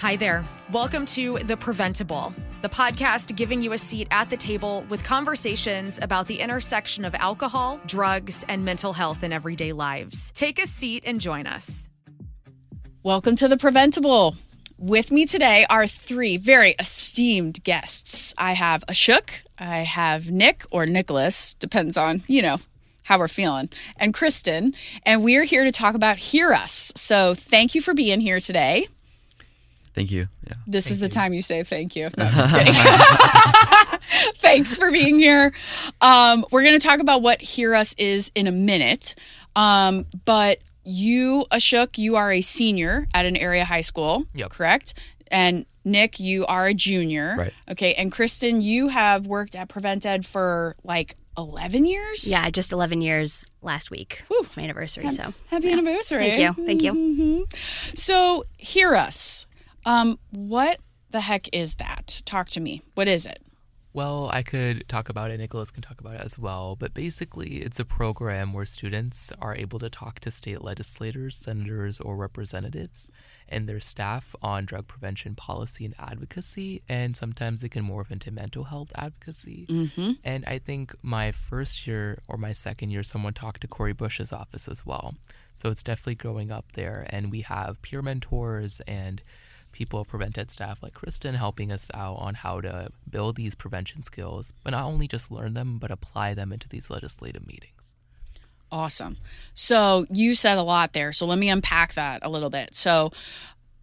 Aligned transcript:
Hi 0.00 0.16
there. 0.16 0.42
Welcome 0.72 1.04
to 1.06 1.40
The 1.40 1.58
Preventable, 1.58 2.32
the 2.62 2.70
podcast 2.70 3.36
giving 3.36 3.60
you 3.60 3.74
a 3.74 3.78
seat 3.78 4.08
at 4.10 4.30
the 4.30 4.36
table 4.38 4.82
with 4.88 5.04
conversations 5.04 5.98
about 6.00 6.26
the 6.26 6.40
intersection 6.40 7.04
of 7.04 7.14
alcohol, 7.16 7.78
drugs, 7.84 8.42
and 8.48 8.64
mental 8.64 8.94
health 8.94 9.22
in 9.22 9.30
everyday 9.30 9.74
lives. 9.74 10.30
Take 10.30 10.58
a 10.58 10.66
seat 10.66 11.02
and 11.04 11.20
join 11.20 11.46
us. 11.46 11.82
Welcome 13.02 13.36
to 13.36 13.46
The 13.46 13.58
Preventable. 13.58 14.36
With 14.78 15.12
me 15.12 15.26
today 15.26 15.66
are 15.68 15.86
three 15.86 16.38
very 16.38 16.74
esteemed 16.78 17.62
guests. 17.62 18.32
I 18.38 18.54
have 18.54 18.82
Ashok, 18.86 19.42
I 19.58 19.80
have 19.80 20.30
Nick 20.30 20.64
or 20.70 20.86
Nicholas, 20.86 21.52
depends 21.52 21.98
on, 21.98 22.22
you 22.26 22.40
know, 22.40 22.56
how 23.02 23.18
we're 23.18 23.28
feeling, 23.28 23.68
and 23.98 24.14
Kristin, 24.14 24.74
and 25.04 25.22
we're 25.22 25.44
here 25.44 25.64
to 25.64 25.72
talk 25.72 25.94
about 25.94 26.16
Hear 26.16 26.54
Us. 26.54 26.90
So 26.96 27.34
thank 27.34 27.74
you 27.74 27.82
for 27.82 27.92
being 27.92 28.20
here 28.20 28.40
today. 28.40 28.88
Thank 29.94 30.10
you. 30.10 30.28
Yeah. 30.46 30.54
This 30.66 30.90
is 30.90 31.00
the 31.00 31.08
time 31.08 31.32
you 31.32 31.42
say 31.42 31.62
thank 31.64 31.96
you. 31.96 32.08
No, 32.16 32.24
I'm 32.24 32.32
just 32.32 32.54
kidding. 32.54 32.74
Thanks 34.40 34.76
for 34.76 34.90
being 34.90 35.18
here. 35.18 35.52
Um, 36.00 36.44
we're 36.50 36.62
going 36.62 36.78
to 36.78 36.86
talk 36.86 37.00
about 37.00 37.22
what 37.22 37.40
Hear 37.40 37.74
Us 37.74 37.94
is 37.98 38.30
in 38.34 38.46
a 38.46 38.52
minute. 38.52 39.14
Um, 39.56 40.06
but 40.24 40.58
you, 40.84 41.44
Ashok, 41.52 41.98
you 41.98 42.16
are 42.16 42.32
a 42.32 42.40
senior 42.40 43.06
at 43.14 43.26
an 43.26 43.36
area 43.36 43.64
high 43.64 43.80
school, 43.82 44.24
Yep. 44.34 44.50
correct? 44.50 44.94
And 45.30 45.66
Nick, 45.84 46.18
you 46.20 46.46
are 46.46 46.66
a 46.66 46.74
junior. 46.74 47.34
Right. 47.38 47.52
Okay. 47.70 47.94
And 47.94 48.10
Kristin, 48.12 48.62
you 48.62 48.88
have 48.88 49.26
worked 49.26 49.54
at 49.54 49.68
PreventEd 49.68 50.24
for 50.26 50.74
like 50.82 51.16
11 51.38 51.84
years? 51.86 52.28
Yeah, 52.30 52.50
just 52.50 52.72
11 52.72 53.00
years 53.02 53.46
last 53.62 53.90
week. 53.90 54.22
Whew. 54.28 54.40
It's 54.42 54.56
my 54.56 54.64
anniversary, 54.64 55.10
so 55.10 55.32
Happy 55.48 55.70
anniversary. 55.70 56.30
thank 56.30 56.56
you. 56.58 56.66
Thank 56.66 56.82
you. 56.82 56.92
Mhm. 56.92 57.96
So, 57.98 58.44
Hear 58.58 58.94
Us. 58.94 59.46
Um, 59.84 60.18
what 60.30 60.80
the 61.10 61.20
heck 61.20 61.48
is 61.54 61.74
that? 61.76 62.22
Talk 62.24 62.48
to 62.50 62.60
me. 62.60 62.82
What 62.94 63.08
is 63.08 63.26
it? 63.26 63.40
Well, 63.92 64.30
I 64.32 64.44
could 64.44 64.84
talk 64.88 65.08
about 65.08 65.32
it. 65.32 65.38
Nicholas 65.38 65.72
can 65.72 65.82
talk 65.82 66.00
about 66.00 66.14
it 66.14 66.20
as 66.20 66.38
well. 66.38 66.76
But 66.76 66.94
basically, 66.94 67.56
it's 67.56 67.80
a 67.80 67.84
program 67.84 68.52
where 68.52 68.64
students 68.64 69.32
are 69.40 69.56
able 69.56 69.80
to 69.80 69.90
talk 69.90 70.20
to 70.20 70.30
state 70.30 70.62
legislators, 70.62 71.36
senators, 71.36 71.98
or 71.98 72.14
representatives 72.14 73.10
and 73.48 73.68
their 73.68 73.80
staff 73.80 74.36
on 74.40 74.64
drug 74.64 74.86
prevention 74.86 75.34
policy 75.34 75.84
and 75.84 75.96
advocacy. 75.98 76.82
And 76.88 77.16
sometimes 77.16 77.62
they 77.62 77.68
can 77.68 77.84
morph 77.84 78.12
into 78.12 78.30
mental 78.30 78.64
health 78.64 78.92
advocacy. 78.94 79.66
Mm-hmm. 79.68 80.12
And 80.22 80.44
I 80.46 80.60
think 80.60 80.94
my 81.02 81.32
first 81.32 81.84
year 81.88 82.20
or 82.28 82.36
my 82.36 82.52
second 82.52 82.90
year, 82.90 83.02
someone 83.02 83.34
talked 83.34 83.62
to 83.62 83.66
Cori 83.66 83.92
Bush's 83.92 84.32
office 84.32 84.68
as 84.68 84.86
well. 84.86 85.16
So 85.52 85.68
it's 85.68 85.82
definitely 85.82 86.14
growing 86.14 86.52
up 86.52 86.72
there. 86.74 87.06
And 87.10 87.32
we 87.32 87.40
have 87.40 87.82
peer 87.82 88.02
mentors 88.02 88.80
and 88.86 89.20
people, 89.72 90.04
PreventEd 90.04 90.50
staff 90.50 90.82
like 90.82 90.94
Kristin, 90.94 91.34
helping 91.36 91.70
us 91.72 91.90
out 91.94 92.16
on 92.16 92.34
how 92.34 92.60
to 92.60 92.90
build 93.08 93.36
these 93.36 93.54
prevention 93.54 94.02
skills, 94.02 94.52
but 94.64 94.70
not 94.70 94.84
only 94.84 95.08
just 95.08 95.30
learn 95.30 95.54
them, 95.54 95.78
but 95.78 95.90
apply 95.90 96.34
them 96.34 96.52
into 96.52 96.68
these 96.68 96.90
legislative 96.90 97.46
meetings. 97.46 97.94
Awesome. 98.72 99.16
So 99.54 100.06
you 100.12 100.34
said 100.34 100.58
a 100.58 100.62
lot 100.62 100.92
there. 100.92 101.12
So 101.12 101.26
let 101.26 101.38
me 101.38 101.48
unpack 101.48 101.94
that 101.94 102.20
a 102.24 102.30
little 102.30 102.50
bit. 102.50 102.76
So 102.76 103.12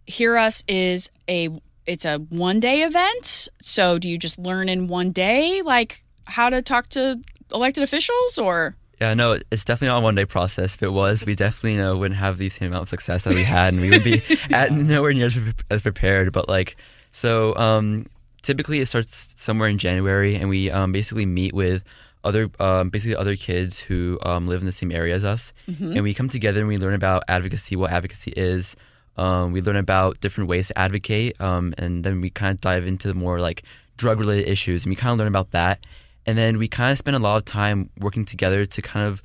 Hear 0.06 0.38
Us 0.38 0.64
is 0.66 1.10
a 1.28 1.50
it's 1.86 2.04
a 2.04 2.18
one 2.18 2.60
day 2.60 2.82
event. 2.82 3.48
So 3.60 3.98
do 3.98 4.08
you 4.08 4.18
just 4.18 4.38
learn 4.38 4.68
in 4.68 4.88
one 4.88 5.10
day 5.10 5.62
like 5.62 6.04
how 6.26 6.50
to 6.50 6.62
talk 6.62 6.88
to 6.90 7.20
elected 7.52 7.82
officials 7.82 8.38
or 8.38 8.76
Yeah, 9.00 9.14
no, 9.14 9.38
it's 9.50 9.64
definitely 9.64 9.88
not 9.88 9.98
a 9.98 10.02
one 10.02 10.14
day 10.16 10.24
process. 10.24 10.74
If 10.74 10.82
it 10.82 10.92
was, 10.92 11.24
we 11.24 11.34
definitely 11.36 11.72
you 11.72 11.78
know, 11.78 11.96
wouldn't 11.96 12.18
have 12.18 12.38
the 12.38 12.48
same 12.48 12.68
amount 12.68 12.82
of 12.82 12.88
success 12.88 13.22
that 13.24 13.34
we 13.34 13.44
had, 13.44 13.72
and 13.72 13.80
we 13.80 13.90
would 13.90 14.02
be 14.02 14.20
at 14.52 14.72
nowhere 14.72 15.12
near 15.12 15.26
as, 15.26 15.36
pre- 15.36 15.52
as 15.70 15.82
prepared. 15.82 16.32
But 16.32 16.48
like, 16.48 16.76
so 17.12 17.54
um, 17.56 18.06
typically 18.42 18.80
it 18.80 18.86
starts 18.86 19.34
somewhere 19.36 19.68
in 19.68 19.78
January, 19.78 20.34
and 20.34 20.48
we 20.48 20.70
um, 20.70 20.90
basically 20.90 21.26
meet 21.26 21.54
with 21.54 21.84
other 22.24 22.50
um, 22.58 22.90
basically 22.90 23.14
other 23.14 23.36
kids 23.36 23.78
who 23.78 24.18
um, 24.24 24.48
live 24.48 24.60
in 24.60 24.66
the 24.66 24.72
same 24.72 24.90
area 24.90 25.14
as 25.14 25.24
us, 25.24 25.52
and 25.94 26.02
we 26.02 26.12
come 26.12 26.28
together 26.28 26.58
and 26.58 26.68
we 26.68 26.76
learn 26.76 26.94
about 26.94 27.22
advocacy, 27.28 27.76
what 27.76 27.92
advocacy 27.92 28.32
is. 28.36 28.74
Um, 29.16 29.52
we 29.52 29.62
learn 29.62 29.76
about 29.76 30.20
different 30.20 30.48
ways 30.48 30.68
to 30.68 30.78
advocate, 30.78 31.40
um, 31.40 31.74
and 31.78 32.04
then 32.04 32.20
we 32.20 32.30
kind 32.30 32.54
of 32.54 32.60
dive 32.60 32.86
into 32.86 33.14
more 33.14 33.38
like 33.40 33.62
drug 33.96 34.18
related 34.18 34.48
issues, 34.48 34.84
and 34.84 34.90
we 34.90 34.96
kind 34.96 35.12
of 35.12 35.18
learn 35.18 35.28
about 35.28 35.52
that. 35.52 35.80
And 36.28 36.36
then 36.36 36.58
we 36.58 36.68
kind 36.68 36.92
of 36.92 36.98
spend 36.98 37.16
a 37.16 37.20
lot 37.20 37.38
of 37.38 37.46
time 37.46 37.88
working 38.00 38.26
together 38.26 38.66
to 38.66 38.82
kind 38.82 39.06
of 39.06 39.22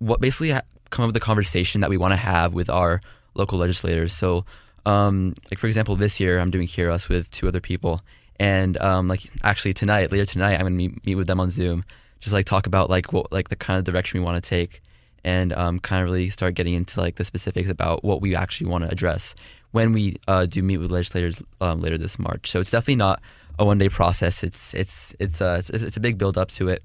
what 0.00 0.20
basically 0.20 0.52
come 0.90 1.04
up 1.04 1.06
with 1.06 1.14
the 1.14 1.20
conversation 1.20 1.80
that 1.80 1.88
we 1.88 1.96
want 1.96 2.12
to 2.12 2.16
have 2.18 2.52
with 2.52 2.68
our 2.68 3.00
local 3.32 3.58
legislators. 3.58 4.12
So, 4.12 4.44
um, 4.84 5.32
like 5.50 5.58
for 5.58 5.66
example, 5.66 5.96
this 5.96 6.20
year 6.20 6.38
I'm 6.38 6.50
doing 6.50 6.66
Hear 6.66 6.90
with 7.08 7.30
two 7.30 7.48
other 7.48 7.60
people, 7.60 8.02
and 8.38 8.78
um, 8.82 9.08
like 9.08 9.22
actually 9.42 9.72
tonight, 9.72 10.12
later 10.12 10.26
tonight, 10.26 10.56
I'm 10.56 10.66
gonna 10.66 10.72
meet, 10.72 11.06
meet 11.06 11.14
with 11.14 11.26
them 11.26 11.40
on 11.40 11.48
Zoom, 11.48 11.86
just 12.20 12.34
like 12.34 12.44
talk 12.44 12.66
about 12.66 12.90
like 12.90 13.14
what 13.14 13.32
like 13.32 13.48
the 13.48 13.56
kind 13.56 13.78
of 13.78 13.84
direction 13.84 14.20
we 14.20 14.26
want 14.26 14.44
to 14.44 14.46
take, 14.46 14.82
and 15.24 15.54
um, 15.54 15.78
kind 15.78 16.02
of 16.02 16.04
really 16.04 16.28
start 16.28 16.52
getting 16.52 16.74
into 16.74 17.00
like 17.00 17.14
the 17.14 17.24
specifics 17.24 17.70
about 17.70 18.04
what 18.04 18.20
we 18.20 18.36
actually 18.36 18.68
want 18.68 18.84
to 18.84 18.90
address 18.90 19.34
when 19.70 19.94
we 19.94 20.16
uh, 20.28 20.44
do 20.44 20.62
meet 20.62 20.76
with 20.76 20.90
legislators 20.90 21.42
um, 21.62 21.80
later 21.80 21.96
this 21.96 22.18
March. 22.18 22.50
So 22.50 22.60
it's 22.60 22.70
definitely 22.70 22.96
not 22.96 23.22
a 23.58 23.64
one 23.64 23.78
day 23.78 23.88
process. 23.88 24.42
It's 24.42 24.74
it's 24.74 25.14
it's 25.18 25.40
uh 25.40 25.56
it's, 25.58 25.70
it's 25.70 25.96
a 25.96 26.00
big 26.00 26.18
build 26.18 26.36
up 26.38 26.50
to 26.52 26.68
it. 26.68 26.82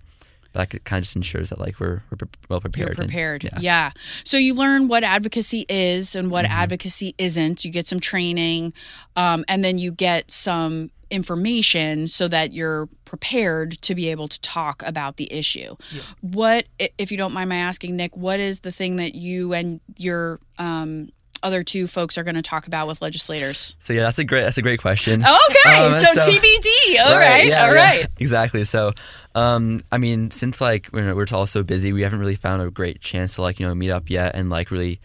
That 0.53 0.69
kind 0.85 0.99
of 0.99 1.03
just 1.03 1.15
ensures 1.15 1.49
that 1.49 1.59
like 1.59 1.79
we're, 1.79 2.01
we're 2.09 2.27
well 2.49 2.61
prepared. 2.61 2.95
You're 2.95 3.01
and- 3.03 3.09
prepared. 3.11 3.43
yeah. 3.43 3.59
yeah. 3.59 3.91
So 4.23 4.37
you 4.37 4.55
learn 4.55 4.87
what 4.87 5.03
advocacy 5.03 5.65
is 5.69 6.15
and 6.15 6.31
what 6.31 6.45
Mm-hmm. 6.45 6.53
advocacy 6.53 7.13
isn't. 7.19 7.63
You 7.63 7.69
get 7.71 7.85
some 7.85 7.99
training, 7.99 8.73
um, 9.15 9.45
and 9.47 9.63
then 9.63 9.77
you 9.77 9.91
get 9.91 10.31
some 10.31 10.89
information 11.11 12.07
so 12.07 12.27
that 12.27 12.53
you're 12.53 12.87
prepared 13.05 13.79
to 13.81 13.93
be 13.95 14.09
able 14.09 14.27
to 14.27 14.39
talk 14.41 14.81
about 14.85 15.17
the 15.17 15.31
issue. 15.31 15.75
What, 16.21 16.65
if 16.97 17.11
you 17.11 17.17
don't 17.17 17.33
mind 17.33 17.49
my 17.49 17.55
asking, 17.57 17.95
Nick, 17.95 18.17
what 18.17 18.39
is 18.39 18.61
the 18.61 18.71
thing 18.71 18.95
that 18.97 19.13
you 19.15 19.53
and 19.53 19.79
your 19.97 20.39
um, 20.57 21.09
other 21.43 21.63
two 21.63 21.87
folks 21.87 22.17
are 22.17 22.23
going 22.23 22.35
to 22.35 22.41
talk 22.41 22.67
about 22.67 22.87
with 22.87 23.01
legislators? 23.01 23.75
So 23.79 23.93
yeah, 23.93 24.03
that's 24.03 24.19
a 24.19 24.23
great 24.23 24.43
that's 24.43 24.57
a 24.57 24.61
great 24.61 24.79
question. 24.81 25.23
Okay, 25.23 25.75
Um, 25.77 25.95
so, 25.97 26.13
so- 26.13 26.31
TBD. 26.31 26.99
All 27.05 27.17
right, 27.17 27.45
yeah, 27.47 27.65
all 27.67 27.73
yeah, 27.73 28.05
exactly. 28.19 28.63
So, 28.63 28.93
um, 29.35 29.81
I 29.91 29.97
mean, 29.97 30.31
since 30.31 30.59
like 30.61 30.89
we're, 30.91 31.13
we're 31.15 31.27
all 31.31 31.45
so 31.45 31.63
busy, 31.63 31.93
we 31.93 32.01
haven't 32.01 32.19
really 32.19 32.35
found 32.35 32.61
a 32.61 32.71
great 32.71 33.01
chance 33.01 33.35
to 33.35 33.41
like 33.41 33.59
you 33.59 33.67
know 33.67 33.75
meet 33.75 33.91
up 33.91 34.09
yet 34.09 34.35
and 34.35 34.49
like 34.49 34.71
really 34.71 34.99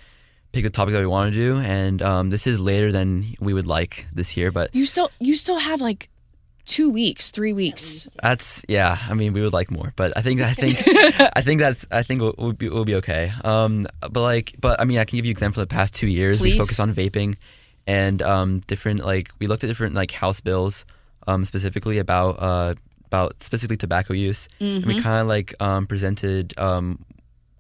pick 0.53 0.65
the 0.65 0.71
topic 0.71 0.93
that 0.93 1.01
we 1.01 1.07
want 1.07 1.33
to 1.33 1.39
do. 1.39 1.59
And 1.59 2.01
um, 2.03 2.31
this 2.31 2.47
is 2.47 2.61
later 2.61 2.93
than 2.93 3.35
we 3.41 3.53
would 3.55 3.67
like 3.67 4.07
this 4.15 4.37
year, 4.37 4.51
but 4.53 4.75
You 4.75 4.85
still, 4.87 5.11
you 5.19 5.35
still 5.35 5.59
have 5.59 5.81
like 5.81 6.09
two 6.67 6.91
weeks, 6.91 7.31
three 7.31 7.53
weeks. 7.53 8.09
That's 8.23 8.65
yeah. 8.69 8.99
I 9.09 9.15
mean, 9.15 9.33
we 9.33 9.43
would 9.43 9.53
like 9.53 9.71
more, 9.71 9.93
but 9.97 10.17
I 10.17 10.23
think 10.23 10.41
I 10.41 10.55
think 10.55 10.79
I 11.37 11.43
think 11.43 11.61
that's 11.61 11.87
I 11.91 12.03
think 12.03 12.21
we'll, 12.21 12.35
we'll 12.39 12.53
be 12.53 12.69
we'll 12.69 12.85
be 12.85 12.97
okay. 12.97 13.33
Um, 13.45 13.87
but 14.01 14.21
like, 14.21 14.55
but 14.61 14.81
I 14.81 14.85
mean, 14.85 14.99
I 14.99 15.05
can 15.05 15.17
give 15.17 15.25
you 15.25 15.31
an 15.31 15.33
example. 15.33 15.53
For 15.53 15.61
the 15.61 15.67
past 15.75 15.95
two 15.95 16.07
years, 16.07 16.39
Please. 16.39 16.55
we 16.55 16.59
focused 16.59 16.81
on 16.81 16.95
vaping 16.95 17.37
and 17.87 18.23
um, 18.23 18.61
different 18.61 19.05
like 19.05 19.31
we 19.39 19.47
looked 19.47 19.65
at 19.65 19.67
different 19.67 19.95
like 19.95 20.11
House 20.13 20.41
bills, 20.41 20.85
um, 21.27 21.45
specifically 21.45 21.99
about 21.99 22.37
uh 22.39 22.75
about 23.07 23.43
specifically 23.43 23.77
tobacco 23.77 24.15
use, 24.15 24.49
and 24.61 24.87
we 24.87 25.01
kind 25.01 25.21
of 25.21 25.27
like 25.27 25.55
um 25.61 25.87
presented 25.87 26.59
um 26.59 27.05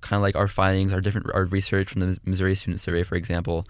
kind 0.00 0.18
of 0.18 0.22
like 0.22 0.36
our 0.36 0.48
findings, 0.48 0.92
our 0.92 1.00
different 1.00 1.30
our 1.34 1.44
research 1.46 1.90
from 1.90 2.00
the 2.00 2.18
Missouri 2.24 2.54
Student 2.54 2.80
Survey, 2.80 3.02
for 3.02 3.16
example, 3.16 3.66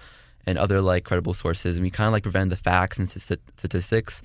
and 0.46 0.58
other 0.58 0.80
like 0.80 1.04
credible 1.04 1.34
sources, 1.34 1.76
and 1.76 1.84
we 1.84 1.90
kind 1.90 2.06
of 2.06 2.12
like 2.12 2.22
presented 2.22 2.50
the 2.50 2.62
facts 2.62 2.98
and 2.98 3.08
sti- 3.08 3.36
statistics 3.56 4.22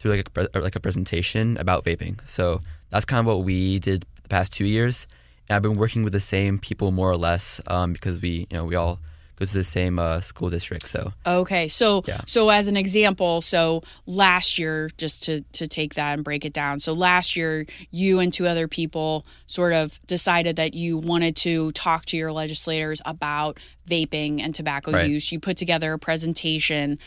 through 0.00 0.16
like 0.16 0.26
a, 0.26 0.30
pre- 0.30 0.60
like 0.60 0.74
a 0.74 0.80
presentation 0.80 1.56
about 1.58 1.84
vaping. 1.84 2.26
So 2.26 2.60
that's 2.88 3.04
kind 3.04 3.20
of 3.20 3.26
what 3.26 3.44
we 3.44 3.78
did 3.78 4.04
the 4.22 4.28
past 4.28 4.52
two 4.52 4.64
years. 4.64 5.06
And 5.48 5.54
I've 5.56 5.62
been 5.62 5.76
working 5.76 6.02
with 6.04 6.12
the 6.12 6.20
same 6.20 6.58
people 6.58 6.90
more 6.90 7.10
or 7.10 7.16
less 7.16 7.60
um, 7.68 7.92
because 7.92 8.20
we 8.20 8.46
you 8.50 8.56
know 8.56 8.64
we 8.64 8.74
all 8.74 8.98
go 9.36 9.44
to 9.46 9.52
the 9.54 9.64
same 9.64 9.98
uh, 9.98 10.20
school 10.20 10.50
district. 10.50 10.86
So 10.88 11.12
Okay, 11.26 11.68
so 11.68 12.02
Yeah. 12.06 12.20
so 12.26 12.48
as 12.50 12.66
an 12.68 12.76
example, 12.76 13.40
so 13.42 13.82
last 14.06 14.58
year, 14.58 14.90
just 14.96 15.24
to 15.24 15.42
to 15.52 15.66
take 15.68 15.94
that 15.94 16.14
and 16.14 16.24
break 16.24 16.44
it 16.44 16.52
down. 16.52 16.80
So 16.80 16.92
last 16.94 17.36
year, 17.36 17.66
you 17.90 18.20
and 18.20 18.32
two 18.32 18.46
other 18.46 18.68
people 18.68 19.24
sort 19.46 19.72
of 19.72 19.98
decided 20.06 20.56
that 20.56 20.74
you 20.74 20.98
wanted 20.98 21.36
to 21.36 21.72
talk 21.72 22.04
to 22.06 22.16
your 22.16 22.32
legislators 22.32 23.00
about 23.04 23.58
vaping 23.88 24.40
and 24.40 24.54
tobacco 24.54 24.92
Right. 24.92 25.10
use. 25.10 25.32
You 25.32 25.40
put 25.40 25.56
together 25.56 25.92
a 25.92 25.98
presentation. 25.98 26.98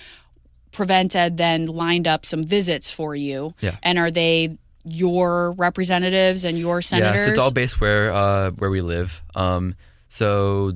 PreventEd 0.73 1.37
then 1.37 1.67
lined 1.67 2.07
up 2.07 2.25
some 2.25 2.43
visits 2.43 2.89
for 2.89 3.15
you. 3.15 3.53
Yeah. 3.61 3.77
And 3.83 3.97
are 3.97 4.11
they 4.11 4.57
your 4.83 5.53
representatives 5.53 6.43
and 6.43 6.59
your 6.59 6.81
senators? 6.81 7.21
yeah, 7.21 7.25
so 7.25 7.31
it's 7.31 7.39
all 7.39 7.51
based 7.51 7.79
where 7.79 8.11
uh, 8.11 8.51
where 8.51 8.69
we 8.69 8.81
live. 8.81 9.23
Um, 9.35 9.75
so 10.09 10.73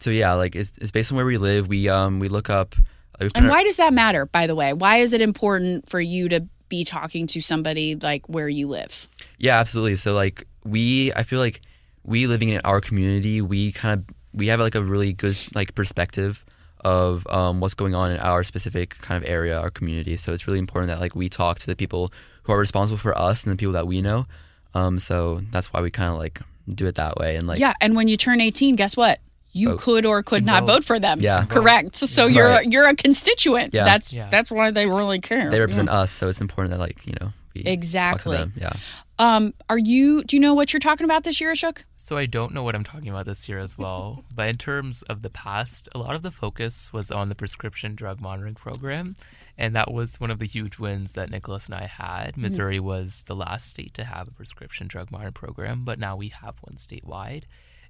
so 0.00 0.10
yeah, 0.10 0.34
like 0.34 0.54
it's, 0.54 0.76
it's 0.78 0.90
based 0.90 1.10
on 1.10 1.16
where 1.16 1.26
we 1.26 1.38
live. 1.38 1.66
We 1.66 1.88
um 1.88 2.20
we 2.20 2.28
look 2.28 2.50
up. 2.50 2.76
put 3.18 3.32
and 3.34 3.46
our- 3.46 3.50
why 3.50 3.64
does 3.64 3.76
that 3.76 3.92
matter, 3.92 4.26
by 4.26 4.46
the 4.46 4.54
way? 4.54 4.72
Why 4.72 4.98
is 4.98 5.12
it 5.12 5.20
important 5.20 5.88
for 5.88 6.00
you 6.00 6.28
to 6.28 6.46
be 6.68 6.84
talking 6.84 7.26
to 7.28 7.40
somebody 7.40 7.96
like 7.96 8.28
where 8.28 8.48
you 8.48 8.68
live? 8.68 9.08
Yeah, 9.38 9.58
absolutely. 9.58 9.96
So 9.96 10.14
like 10.14 10.46
we, 10.64 11.12
I 11.12 11.22
feel 11.22 11.40
like 11.40 11.60
we 12.04 12.26
living 12.26 12.50
in 12.50 12.60
our 12.64 12.80
community, 12.80 13.40
we 13.40 13.72
kind 13.72 14.00
of 14.00 14.14
we 14.32 14.48
have 14.48 14.60
like 14.60 14.74
a 14.74 14.82
really 14.82 15.12
good 15.12 15.36
like 15.54 15.74
perspective 15.74 16.44
of 16.84 17.26
um, 17.28 17.60
what's 17.60 17.74
going 17.74 17.94
on 17.94 18.12
in 18.12 18.18
our 18.18 18.44
specific 18.44 18.98
kind 18.98 19.22
of 19.22 19.28
area, 19.28 19.58
our 19.58 19.70
community. 19.70 20.16
So 20.16 20.32
it's 20.32 20.46
really 20.46 20.58
important 20.58 20.88
that 20.88 21.00
like 21.00 21.14
we 21.14 21.28
talk 21.28 21.58
to 21.60 21.66
the 21.66 21.76
people 21.76 22.12
who 22.44 22.52
are 22.52 22.58
responsible 22.58 22.98
for 22.98 23.16
us 23.18 23.44
and 23.44 23.52
the 23.52 23.56
people 23.56 23.72
that 23.72 23.86
we 23.86 24.02
know. 24.02 24.26
Um, 24.74 24.98
so 24.98 25.40
that's 25.50 25.72
why 25.72 25.80
we 25.80 25.90
kind 25.90 26.10
of 26.12 26.18
like 26.18 26.40
do 26.72 26.86
it 26.86 26.94
that 26.96 27.16
way 27.16 27.36
and 27.36 27.46
like 27.46 27.58
yeah, 27.58 27.74
and 27.80 27.94
when 27.96 28.08
you 28.08 28.16
turn 28.16 28.40
18, 28.40 28.76
guess 28.76 28.96
what? 28.96 29.18
You 29.52 29.70
Vote. 29.70 29.80
could 29.80 30.06
or 30.06 30.22
could 30.22 30.44
not 30.44 30.64
Vote. 30.66 30.72
vote 30.72 30.84
for 30.84 30.98
them. 30.98 31.20
Yeah. 31.20 31.44
correct. 31.44 31.94
So 31.96 32.26
Yeah. 32.26 32.34
you're 32.36 32.48
Right. 32.48 32.72
you're 32.72 32.88
a 32.88 32.96
constituent. 32.96 33.72
Yeah. 33.72 33.84
That's 33.84 34.12
Yeah. 34.12 34.28
that's 34.30 34.50
why 34.50 34.70
they 34.72 34.86
really 34.86 35.20
care. 35.20 35.50
they 35.50 35.60
represent 35.60 35.88
us. 35.90 36.10
So 36.10 36.28
it's 36.28 36.40
important 36.40 36.74
that 36.74 36.80
like 36.80 37.06
you 37.06 37.14
know 37.20 37.32
we 37.54 37.62
Exactly. 37.62 38.36
talk 38.36 38.46
to 38.46 38.50
them. 38.50 38.60
Yeah. 38.60 38.72
Um, 39.18 39.54
are 39.68 39.78
you? 39.78 40.24
Do 40.24 40.36
you 40.36 40.40
know 40.40 40.54
what 40.54 40.72
you're 40.72 40.80
talking 40.80 41.04
about 41.04 41.22
this 41.24 41.40
year, 41.40 41.52
Ashok? 41.52 41.82
So 41.96 42.16
I 42.16 42.26
don't 42.26 42.52
know 42.52 42.62
what 42.62 42.74
I'm 42.74 42.84
talking 42.84 43.08
about 43.08 43.26
this 43.26 43.48
year 43.48 43.58
as 43.58 43.78
well. 43.78 44.24
but 44.34 44.48
in 44.48 44.56
terms 44.56 45.02
of 45.02 45.22
the 45.22 45.30
past, 45.30 45.88
a 45.94 45.98
lot 45.98 46.14
of 46.14 46.22
the 46.22 46.30
focus 46.30 46.92
was 46.92 47.10
on 47.10 47.28
the 47.28 47.34
prescription 47.34 47.94
drug 47.94 48.20
monitoring 48.20 48.54
program. 48.54 49.14
And 49.56 49.76
that 49.76 49.92
was 49.92 50.18
one 50.18 50.32
of 50.32 50.40
the 50.40 50.46
huge 50.46 50.80
wins 50.80 51.12
that 51.12 51.30
Nicholas 51.30 51.66
and 51.66 51.76
I 51.76 51.86
had. 51.86 52.36
Missouri 52.36 52.80
was 52.80 53.22
the 53.24 53.36
last 53.36 53.68
state 53.68 53.94
to 53.94 54.04
have 54.04 54.26
a 54.26 54.32
prescription 54.32 54.88
drug 54.88 55.12
monitoring 55.12 55.34
program, 55.34 55.84
but 55.84 56.00
now 56.00 56.16
we 56.16 56.28
have 56.28 56.56
one 56.62 56.76
statewide. 56.76 57.44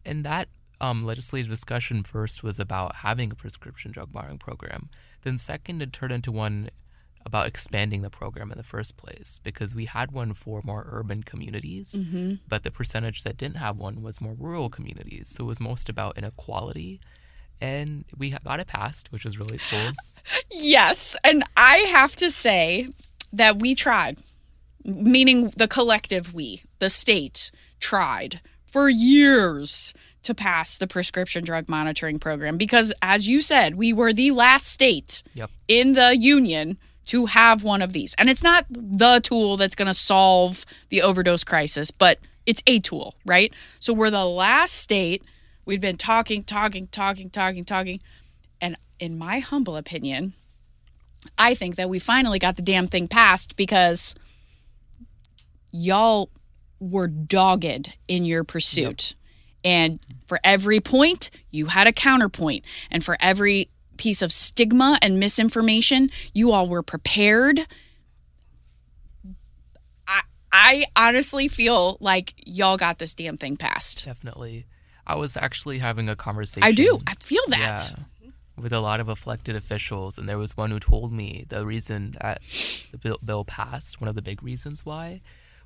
And 0.05 0.25
that 0.25 0.49
um, 0.81 1.07
legislative 1.07 1.51
discussion 1.51 2.03
first 2.03 2.43
was 2.43 2.61
about 2.61 2.97
having 2.97 3.31
a 3.31 3.35
prescription 3.35 3.93
drug 3.93 4.13
monitoring 4.13 4.39
program. 4.39 4.91
Then, 5.23 5.39
second, 5.39 5.81
it 5.81 5.93
turned 5.93 6.13
into 6.13 6.31
one 6.31 6.69
about 7.27 7.47
expanding 7.47 8.03
the 8.03 8.11
program 8.11 8.53
in 8.53 8.59
the 8.59 8.65
first 8.65 8.97
place 8.97 9.41
because 9.43 9.75
we 9.75 9.87
had 9.87 10.13
one 10.13 10.35
for 10.35 10.61
more 10.65 10.87
urban 10.91 11.23
communities, 11.23 11.95
mm-hmm. 11.99 12.35
but 12.49 12.63
the 12.63 12.71
percentage 12.71 13.23
that 13.23 13.37
didn't 13.37 13.57
have 13.57 13.77
one 13.77 14.03
was 14.03 14.21
more 14.21 14.35
rural 14.39 14.69
communities. 14.69 15.29
So 15.31 15.45
it 15.45 15.47
was 15.47 15.61
most 15.61 15.89
about 15.89 16.19
inequality. 16.19 17.01
And 17.61 18.05
we 18.17 18.31
got 18.31 18.61
it 18.61 18.67
passed, 18.67 19.11
which 19.11 19.25
was 19.25 19.39
really 19.39 19.59
cool. 19.71 19.93
Yes, 20.51 21.19
and 21.23 21.45
I 21.55 21.77
have 21.81 22.17
to 22.17 22.31
say 22.31 22.89
that 23.35 23.59
we 23.59 23.75
tried, 23.75 24.17
meaning 24.83 25.51
the 25.51 25.69
collective 25.69 26.33
we, 26.33 26.63
the 26.79 26.89
state, 26.89 27.51
tried 27.79 28.41
for 28.65 28.89
years 28.89 29.93
to 30.23 30.35
pass 30.35 30.79
the 30.79 30.87
prescription 30.87 31.45
drug 31.45 31.69
monitoring 31.69 32.19
program 32.19 32.57
because, 32.57 32.91
as 33.03 33.29
you 33.29 33.43
said, 33.43 33.75
we 33.75 33.93
were 33.93 34.15
the 34.15 34.31
last 34.31 34.67
state 34.67 35.23
Yep. 35.35 35.51
in 35.69 35.93
the 35.93 36.17
union 36.17 36.79
to 37.07 37.27
have 37.27 37.63
one 37.63 37.83
of 37.83 37.93
these. 37.93 38.15
And 38.19 38.29
it's 38.31 38.43
not 38.43 38.67
the 38.71 39.21
tool 39.23 39.57
that's 39.57 39.75
going 39.75 39.87
to 39.87 39.95
solve 39.95 40.65
the 40.89 41.03
overdose 41.03 41.45
crisis, 41.45 41.91
but 41.91 42.19
it's 42.47 42.63
a 42.67 42.81
tool, 42.81 43.15
right? 43.25 43.53
So 43.81 43.93
we're 43.93 44.11
the 44.11 44.25
last 44.25 44.75
state. 44.75 45.23
We've 45.65 45.81
been 45.81 45.97
talking, 45.97 46.43
talking, 46.43 46.89
talking, 46.89 47.31
talking, 47.31 47.65
talking. 47.65 48.01
And 48.61 48.77
in 48.99 49.19
my 49.19 49.39
humble 49.39 49.77
opinion, 49.77 50.35
I 51.39 51.55
think 51.55 51.77
that 51.77 51.89
we 51.89 51.99
finally 51.99 52.39
got 52.39 52.57
the 52.57 52.63
damn 52.63 52.87
thing 52.87 53.09
passed 53.09 53.57
because 53.57 54.15
y'all 55.71 56.31
were 56.81 57.09
dogged 57.09 57.93
in 58.09 58.25
your 58.25 58.45
pursuit. 58.45 59.15
And 59.65 59.99
for 60.27 60.39
every 60.45 60.81
point, 60.81 61.31
you 61.51 61.67
had 61.67 61.89
a 61.89 61.93
counterpoint. 61.93 62.65
And 62.91 63.03
for 63.03 63.17
every 63.21 63.71
piece 63.97 64.23
of 64.23 64.33
stigma 64.33 64.99
and 65.03 65.19
misinformation, 65.19 66.11
you 66.33 66.53
all 66.53 66.69
were 66.69 66.83
prepared. 66.83 67.61
I 70.07 70.21
I 70.53 70.85
honestly 70.97 71.49
feel 71.49 71.97
like 72.01 72.35
y'all 72.45 72.77
got 72.77 72.99
this 72.99 73.15
damn 73.15 73.37
thing 73.37 73.57
passed. 73.57 74.05
Definitely. 74.05 74.67
I 75.07 75.17
was 75.17 75.37
actually 75.37 75.79
having 75.79 76.09
a 76.09 76.17
conversation. 76.17 76.65
I 76.65 76.73
do. 76.73 76.99
I 77.07 77.15
feel 77.15 77.43
that. 77.49 77.95
Yeah, 78.21 78.31
with 78.57 78.73
a 78.73 78.81
lot 78.81 79.01
of 79.01 79.09
elected 79.09 79.57
officials, 79.57 80.17
and 80.17 80.29
there 80.29 80.39
was 80.39 80.57
one 80.57 80.71
who 80.71 80.81
told 80.81 81.13
me 81.13 81.45
the 81.49 81.67
reason 81.67 82.15
that 82.21 82.41
the 82.93 82.99
bill, 82.99 83.19
bill 83.25 83.45
passed, 83.45 84.01
one 84.01 84.09
of 84.09 84.15
the 84.15 84.23
big 84.23 84.43
reasons 84.43 84.87
why, 84.87 85.21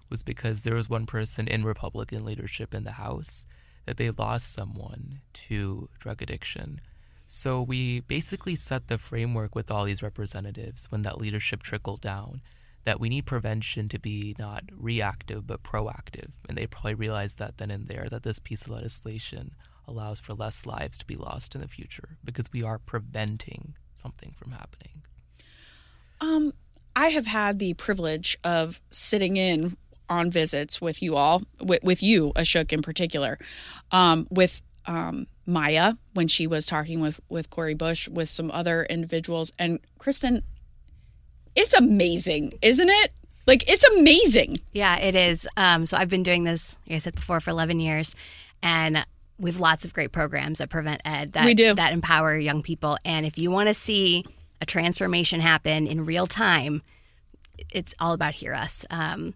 was 0.09 0.23
because 0.23 0.63
there 0.63 0.75
was 0.75 0.89
one 0.89 1.07
person 1.07 1.47
in 1.47 1.65
Republican 1.65 2.25
leadership 2.25 2.75
in 2.75 2.85
the 2.85 2.93
House 2.93 3.45
that 3.87 3.97
they 3.97 4.11
lost 4.11 4.53
someone 4.53 5.21
to 5.33 5.89
drug 5.99 6.23
addiction. 6.23 6.81
So 7.29 7.61
we 7.61 8.01
basically 8.01 8.57
set 8.57 8.89
the 8.89 8.97
framework 8.97 9.55
with 9.55 9.71
all 9.71 9.85
these 9.85 10.03
representatives 10.03 10.91
when 10.91 11.03
that 11.03 11.19
leadership 11.19 11.63
trickled 11.63 12.01
down 12.01 12.41
that 12.85 12.99
we 12.99 13.11
need 13.11 13.27
prevention 13.27 13.87
to 13.91 13.99
be 13.99 14.35
not 14.39 14.65
reactive 14.75 15.47
but 15.47 15.63
proactive. 15.63 16.31
And 16.49 16.57
they 16.57 16.67
probably 16.67 16.95
realized 16.95 17.39
that 17.39 17.59
then 17.59 17.71
and 17.71 17.87
there 17.87 18.09
that 18.11 18.23
this 18.23 18.39
piece 18.39 18.63
of 18.63 18.71
legislation 18.71 19.55
allows 19.87 20.21
for 20.21 20.33
less 20.33 20.65
lives 20.65 20.97
to 20.99 21.07
be 21.07 21.17
lost 21.17 21.55
in 21.55 21.61
the 21.61 21.69
future 21.69 22.17
because 22.25 22.51
we 22.51 22.63
are 22.63 22.79
preventing 22.79 23.75
something 23.95 24.35
from 24.39 24.53
happening. 24.53 25.03
Um, 26.23 26.55
I 26.97 27.09
have 27.09 27.27
had 27.27 27.59
the 27.59 27.75
privilege 27.75 28.39
of 28.43 28.81
sitting 28.91 29.37
in 29.37 29.77
on 30.09 30.31
visits 30.31 30.81
with 30.81 31.03
you 31.03 31.17
all, 31.17 31.43
with, 31.61 31.83
with 31.83 32.03
you, 32.03 32.33
Ashok 32.37 32.73
in 32.73 32.81
particular, 32.81 33.39
um, 33.93 34.27
with 34.31 34.63
um, 34.87 35.27
Maya 35.49 35.95
when 36.15 36.29
she 36.29 36.47
was 36.47 36.67
talking 36.67 37.01
with 37.01 37.21
with 37.29 37.51
Cori 37.51 37.75
Bush, 37.75 38.09
with 38.09 38.29
some 38.31 38.51
other 38.53 38.85
individuals, 38.85 39.51
and 39.59 39.81
Kristin. 39.99 40.43
It's 41.57 41.75
amazing, 41.75 42.53
isn't 42.63 42.89
it? 42.89 43.13
Like 43.47 43.69
it's 43.69 43.83
amazing. 43.97 44.61
Yeah, 44.73 44.97
it 44.99 45.15
is. 45.15 45.49
Um, 45.57 45.87
so 45.87 45.97
I've 45.97 46.11
been 46.11 46.23
doing 46.23 46.45
this, 46.45 46.77
like 46.87 46.97
I 46.97 46.99
said 46.99 47.15
before, 47.15 47.41
for 47.41 47.51
11 47.51 47.81
years, 47.81 48.15
and 48.63 49.05
we 49.39 49.51
have 49.51 49.59
lots 49.59 49.85
of 49.85 49.93
great 49.95 50.13
programs 50.13 50.61
at 50.61 50.69
PreventEd 50.69 51.33
that 51.33 51.45
We 51.47 51.55
do. 51.55 51.73
that 51.75 51.93
empower 51.93 52.37
young 52.37 52.63
people. 52.63 52.99
And 53.05 53.25
if 53.25 53.39
you 53.39 53.51
want 53.51 53.69
to 53.69 53.75
see 53.75 54.25
a 54.61 54.67
transformation 54.67 55.41
happen 55.41 55.87
in 55.87 56.05
real 56.05 56.27
time, 56.27 56.83
it's 57.73 57.95
all 58.01 58.13
about 58.13 58.35
Hear 58.35 58.53
Us. 58.53 58.85
Um, 58.91 59.35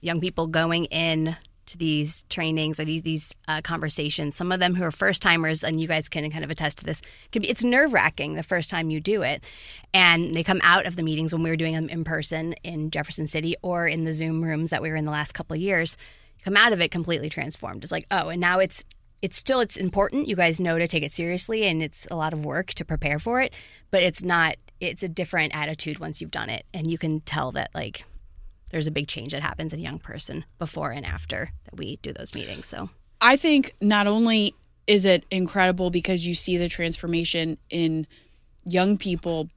young 0.00 0.20
people 0.20 0.46
going 0.46 0.86
in 0.86 1.36
to 1.66 1.78
these 1.78 2.24
trainings 2.28 2.78
or 2.78 2.84
these 2.84 3.02
these 3.02 3.34
uh, 3.48 3.60
conversations. 3.62 4.36
Some 4.36 4.52
of 4.52 4.60
them 4.60 4.74
who 4.74 4.84
are 4.84 4.90
first 4.90 5.22
timers, 5.22 5.62
and 5.62 5.80
you 5.80 5.86
guys 5.86 6.08
can 6.08 6.30
kind 6.30 6.44
of 6.44 6.50
attest 6.50 6.78
to 6.78 6.84
this. 6.84 7.00
Could 7.32 7.42
be 7.42 7.50
it's 7.50 7.64
nerve 7.64 7.92
wracking 7.92 8.34
the 8.34 8.42
first 8.42 8.70
time 8.70 8.90
you 8.90 9.00
do 9.00 9.22
it, 9.22 9.42
and 9.92 10.34
they 10.34 10.42
come 10.42 10.60
out 10.62 10.86
of 10.86 10.96
the 10.96 11.02
meetings 11.02 11.32
when 11.32 11.42
we 11.42 11.50
were 11.50 11.56
doing 11.56 11.74
them 11.74 11.88
in 11.88 12.04
person 12.04 12.54
in 12.64 12.90
Jefferson 12.90 13.26
City 13.26 13.56
or 13.62 13.86
in 13.86 14.04
the 14.04 14.12
Zoom 14.12 14.42
rooms 14.42 14.70
that 14.70 14.82
we 14.82 14.90
were 14.90 14.96
in 14.96 15.04
the 15.04 15.10
last 15.10 15.32
couple 15.32 15.54
of 15.54 15.60
years. 15.60 15.96
Come 16.44 16.56
out 16.56 16.72
of 16.72 16.80
it 16.80 16.90
completely 16.90 17.30
transformed. 17.30 17.82
It's 17.82 17.92
like 17.92 18.06
oh, 18.10 18.28
and 18.28 18.40
now 18.40 18.58
it's 18.58 18.84
it's 19.22 19.38
still 19.38 19.60
it's 19.60 19.78
important. 19.78 20.28
You 20.28 20.36
guys 20.36 20.60
know 20.60 20.78
to 20.78 20.86
take 20.86 21.02
it 21.02 21.12
seriously, 21.12 21.64
and 21.64 21.82
it's 21.82 22.06
a 22.10 22.16
lot 22.16 22.32
of 22.34 22.44
work 22.44 22.74
to 22.74 22.84
prepare 22.84 23.18
for 23.18 23.40
it. 23.40 23.54
But 23.90 24.02
it's 24.02 24.22
not. 24.22 24.56
It's 24.80 25.02
a 25.02 25.08
different 25.08 25.56
attitude 25.56 25.98
once 25.98 26.20
you've 26.20 26.30
done 26.30 26.50
it, 26.50 26.66
and 26.74 26.90
you 26.90 26.98
can 26.98 27.20
tell 27.20 27.52
that 27.52 27.70
like 27.74 28.04
there's 28.74 28.88
a 28.88 28.90
big 28.90 29.06
change 29.06 29.30
that 29.30 29.40
happens 29.40 29.72
in 29.72 29.78
a 29.78 29.82
young 29.82 30.00
person 30.00 30.44
before 30.58 30.90
and 30.90 31.06
after 31.06 31.48
that 31.64 31.76
we 31.76 31.94
do 32.02 32.12
those 32.12 32.34
meetings. 32.34 32.66
So 32.66 32.90
I 33.20 33.36
think 33.36 33.72
not 33.80 34.08
only 34.08 34.52
is 34.88 35.06
it 35.06 35.24
incredible 35.30 35.90
because 35.90 36.26
you 36.26 36.34
see 36.34 36.56
the 36.56 36.68
transformation 36.68 37.56
in 37.70 38.04
young 38.64 38.96
people, 38.98 39.48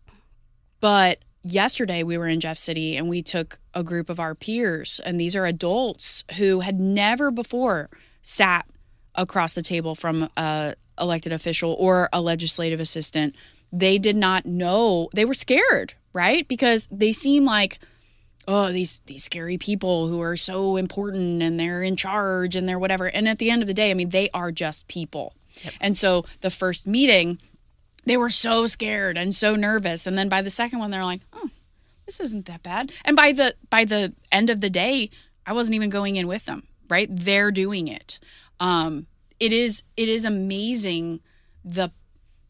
but 0.81 1.17
yesterday 1.41 2.03
we 2.03 2.15
were 2.15 2.27
in 2.27 2.39
Jeff 2.39 2.59
City 2.59 2.95
and 2.95 3.09
we 3.09 3.23
took 3.23 3.57
a 3.73 3.83
group 3.83 4.11
of 4.11 4.19
our 4.19 4.35
peers, 4.35 5.01
and 5.03 5.19
these 5.19 5.35
are 5.35 5.47
adults 5.47 6.23
who 6.37 6.59
had 6.59 6.79
never 6.79 7.31
before 7.31 7.89
sat 8.21 8.67
across 9.15 9.55
the 9.55 9.63
table 9.63 9.95
from 9.95 10.29
a 10.37 10.75
elected 10.99 11.33
official 11.33 11.75
or 11.79 12.07
a 12.13 12.21
legislative 12.21 12.79
assistant. 12.79 13.35
They 13.73 13.97
did 13.97 14.15
not 14.15 14.45
know 14.45 15.09
they 15.15 15.25
were 15.25 15.33
scared, 15.33 15.95
right? 16.13 16.47
Because 16.47 16.87
they 16.91 17.11
seem 17.11 17.45
like 17.45 17.79
oh 18.47 18.71
these 18.71 19.01
these 19.05 19.23
scary 19.23 19.57
people 19.57 20.07
who 20.07 20.21
are 20.21 20.37
so 20.37 20.77
important 20.77 21.41
and 21.43 21.59
they're 21.59 21.83
in 21.83 21.95
charge 21.95 22.55
and 22.55 22.67
they're 22.67 22.79
whatever. 22.79 23.05
And 23.07 23.27
at 23.27 23.39
the 23.39 23.49
end 23.49 23.61
of 23.61 23.67
the 23.67 23.73
day 23.73 23.91
i 23.91 23.93
mean 23.93 24.09
they 24.09 24.29
are 24.33 24.51
just 24.51 24.87
people. 24.87 25.33
And 25.81 25.97
so 25.97 26.25
the 26.41 26.49
first 26.49 26.87
meeting 26.87 27.39
they 28.05 28.17
were 28.17 28.29
so 28.29 28.67
scared 28.67 29.17
and 29.17 29.35
so 29.35 29.55
nervous. 29.55 30.07
And 30.07 30.17
then 30.17 30.29
by 30.29 30.41
the 30.41 30.49
second 30.49 30.79
one 30.79 30.91
they're 30.91 31.03
like 31.03 31.21
oh 31.33 31.49
this 32.05 32.19
isn't 32.19 32.45
that 32.45 32.63
bad. 32.63 32.91
And 33.03 33.15
by 33.15 33.33
the 33.33 33.55
by 33.69 33.85
the 33.85 34.13
end 34.31 34.49
of 34.49 34.61
the 34.61 34.69
day 34.69 35.09
i 35.45 35.53
wasn't 35.53 35.75
even 35.75 35.89
going 35.89 36.15
in 36.15 36.27
with 36.27 36.45
them 36.45 36.63
right? 36.89 37.09
They're 37.11 37.51
doing 37.51 37.87
it. 37.87 38.19
Um 38.59 39.07
it 39.39 39.53
is 39.53 39.83
it 39.95 40.09
is 40.09 40.25
amazing 40.25 41.21
the 41.63 41.91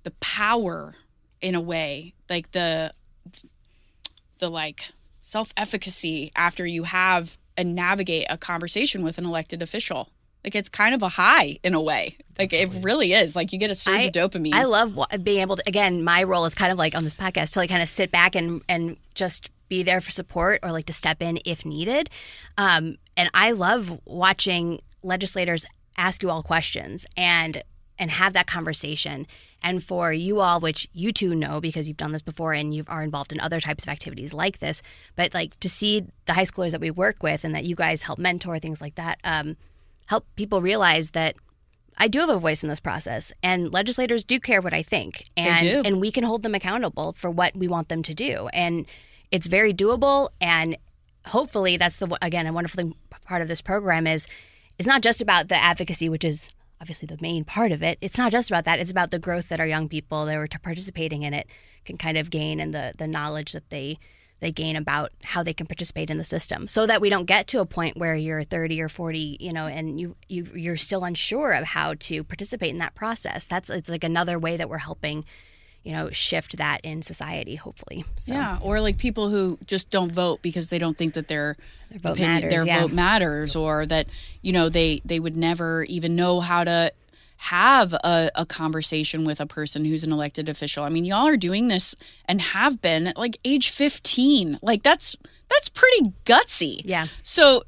the 0.04 0.12
power 0.22 0.96
in 1.42 1.54
a 1.54 1.62
way 1.62 2.14
like 2.30 2.52
the 2.52 2.94
the 4.40 4.50
like 4.50 4.90
self-efficacy 5.28 6.32
after 6.36 6.66
you 6.66 6.84
have 6.84 7.38
and 7.56 7.76
navigate 7.76 8.26
a 8.30 8.38
conversation 8.38 9.04
with 9.04 9.18
an 9.18 9.26
elected 9.26 9.62
official 9.62 10.10
like 10.44 10.56
it's 10.56 10.70
kind 10.70 10.96
of 10.96 11.02
a 11.04 11.10
high 11.10 11.58
in 11.64 11.74
a 11.74 11.82
way 11.82 12.16
like 12.40 12.54
it 12.54 12.70
really 12.82 13.14
is 13.14 13.36
like 13.36 13.52
you 13.52 13.60
get 13.60 13.70
a 13.70 13.76
surge 13.76 14.06
of 14.06 14.12
dopamine 14.12 14.54
I 14.54 14.64
love 14.64 14.98
being 15.24 15.42
able 15.42 15.58
to. 15.58 15.64
Again, 15.68 16.04
my 16.04 16.24
role 16.24 16.46
is 16.46 16.56
kind 16.56 16.72
of 16.72 16.78
like 16.78 16.96
on 16.96 17.04
this 17.04 17.16
podcast 17.16 17.54
to 17.54 17.60
like 17.60 17.70
kind 17.70 17.82
of 17.82 17.90
sit 17.90 18.12
back 18.12 18.36
and 18.36 18.62
and 18.70 18.98
just 19.16 19.50
be 19.68 19.84
there 19.84 20.00
for 20.00 20.12
support 20.12 20.60
or 20.64 20.72
like 20.72 20.86
to 20.86 20.94
step 20.94 21.22
in 21.22 21.40
if 21.46 21.66
needed. 21.66 22.10
Um, 22.58 22.98
and 23.18 23.30
I 23.34 23.52
love 23.52 24.00
watching 24.06 24.80
legislators 25.04 25.66
ask 25.98 26.24
you 26.24 26.30
all 26.30 26.44
questions 26.44 27.06
and 27.18 27.64
and 28.00 28.12
have 28.12 28.34
that 28.34 28.48
conversation. 28.48 29.28
And 29.64 29.84
for 29.84 30.14
you 30.14 30.40
all, 30.40 30.60
which 30.60 30.88
you 30.94 31.12
two 31.12 31.36
know 31.36 31.60
because 31.60 31.88
you've 31.88 31.98
done 31.98 32.12
this 32.12 32.22
before 32.22 32.54
and 32.54 32.74
you 32.74 32.84
are 32.88 33.04
involved 33.04 33.32
in 33.34 33.40
other 33.40 33.60
types 33.60 33.84
of 33.84 33.90
activities 33.90 34.34
like 34.34 34.60
this, 34.60 34.82
but 35.16 35.34
like 35.34 35.60
to 35.60 35.70
see 35.70 36.06
the 36.26 36.34
high 36.34 36.44
schoolers 36.44 36.72
that 36.72 36.82
we 36.82 36.92
work 36.92 37.24
with 37.24 37.44
and 37.44 37.54
that 37.56 37.66
you 37.66 37.76
guys 37.76 38.04
help 38.04 38.20
mentor 38.20 38.60
things 38.60 38.82
like 38.82 38.96
that, 38.96 39.20
um, 39.24 39.58
help 40.06 40.26
people 40.36 40.62
realize 40.62 41.12
that 41.12 41.36
I 41.98 42.08
do 42.08 42.20
have 42.20 42.30
a 42.30 42.38
voice 42.38 42.62
in 42.62 42.70
this 42.70 42.80
process, 42.80 43.34
and 43.42 43.74
legislators 43.74 44.24
do 44.24 44.40
care 44.40 44.62
what 44.62 44.74
I 44.74 44.84
think, 44.84 45.28
and 45.36 45.66
and 45.84 46.00
we 46.00 46.12
can 46.12 46.24
hold 46.24 46.44
them 46.44 46.54
accountable 46.54 47.14
for 47.14 47.30
what 47.30 47.56
we 47.56 47.68
want 47.68 47.90
them 47.90 48.04
to 48.04 48.14
do, 48.14 48.50
and 48.54 48.86
it's 49.32 49.48
very 49.48 49.74
doable. 49.74 50.30
And 50.40 50.78
hopefully, 51.26 51.76
that's 51.76 51.98
the 51.98 52.16
again 52.22 52.46
a 52.46 52.54
wonderful 52.54 52.78
thing, 52.78 52.96
part 53.26 53.42
of 53.42 53.48
this 53.48 53.62
program 53.62 54.06
is 54.06 54.28
it's 54.78 54.88
not 54.88 55.02
just 55.02 55.22
about 55.22 55.48
the 55.48 55.56
advocacy, 55.56 56.08
which 56.08 56.24
is 56.24 56.50
obviously 56.80 57.06
the 57.06 57.18
main 57.22 57.44
part 57.44 57.72
of 57.72 57.82
it. 57.82 57.98
It's 58.02 58.18
not 58.18 58.32
just 58.32 58.50
about 58.50 58.66
that; 58.66 58.80
it's 58.80 58.92
about 58.92 59.12
the 59.12 59.20
growth 59.20 59.50
that 59.50 59.60
our 59.60 59.68
young 59.68 59.90
people 59.90 60.26
that 60.26 60.36
are 60.36 60.48
participating 60.62 61.24
in 61.24 61.34
it 61.34 61.48
can 61.86 61.98
kind 61.98 62.18
of 62.18 62.30
gain, 62.30 62.60
and 62.60 62.74
the 62.74 62.94
the 62.98 63.08
knowledge 63.08 63.54
that 63.54 63.70
they 63.70 64.00
they 64.40 64.52
gain 64.52 64.76
about 64.76 65.12
how 65.24 65.42
they 65.42 65.54
can 65.54 65.66
participate 65.66 66.10
in 66.10 66.18
the 66.18 66.24
system. 66.24 66.68
So 66.68 66.86
that 66.86 67.02
we 67.02 67.10
don't 67.10 67.26
get 67.26 67.48
to 67.48 67.60
a 67.60 67.66
point 67.66 67.98
where 67.98 68.16
you're 68.16 68.44
30 68.44 68.82
or 68.82 68.90
40 68.90 69.38
you 69.40 69.52
know 69.52 69.66
and 69.68 70.00
you, 70.00 70.16
you 70.28 70.48
you're 70.54 70.78
still 70.78 71.04
unsure 71.04 71.52
of 71.52 71.66
how 71.66 71.96
to 72.00 72.24
participate 72.24 72.70
in 72.70 72.78
that 72.80 72.96
process. 72.96 73.48
That's 73.48 73.70
it's 73.70 73.90
like 73.90 74.04
another 74.04 74.38
way 74.38 74.58
that 74.58 74.70
we're 74.70 74.78
helping 74.78 75.26
you 75.88 75.94
know 75.94 76.10
shift 76.12 76.58
that 76.58 76.82
in 76.84 77.02
society 77.02 77.56
hopefully 77.56 78.04
so. 78.18 78.34
Yeah, 78.34 78.60
or 78.62 78.82
like 78.82 78.98
people 78.98 79.30
who 79.30 79.58
just 79.66 79.90
don't 79.90 80.12
vote 80.12 80.42
because 80.42 80.68
they 80.68 80.80
don't 80.80 80.98
think 80.98 81.14
that 81.14 81.28
their, 81.30 81.56
Their 81.90 82.00
vote 82.00 82.12
opinion- 82.12 82.34
matters, 82.34 82.52
their 82.54 82.66
yeah. 82.68 82.82
vote 82.82 82.92
matters, 82.92 83.56
or 83.56 83.86
that 83.86 84.08
you 84.42 84.52
know 84.52 84.68
they 84.70 85.02
they 85.06 85.20
would 85.20 85.36
never 85.38 85.84
even 85.86 86.16
know 86.16 86.42
how 86.42 86.64
to 86.66 86.92
have 87.38 87.94
a, 87.94 88.32
a 88.36 88.46
conversation 88.46 89.24
with 89.24 89.40
a 89.40 89.46
person 89.46 89.86
who's 89.86 90.04
an 90.04 90.12
elected 90.12 90.50
official. 90.50 90.84
I 90.84 90.90
mean, 90.90 91.06
y'all 91.06 91.28
are 91.28 91.38
doing 91.38 91.68
this 91.70 91.96
and 92.26 92.42
have 92.42 92.82
been 92.82 93.08
at 93.08 93.18
like 93.18 93.38
age 93.46 93.70
fifteen. 93.70 94.58
Like 94.62 94.84
that's 94.84 95.16
that's 95.50 95.70
pretty 95.70 96.12
gutsy. 96.26 96.82
Yeah. 96.84 97.08
So 97.24 97.64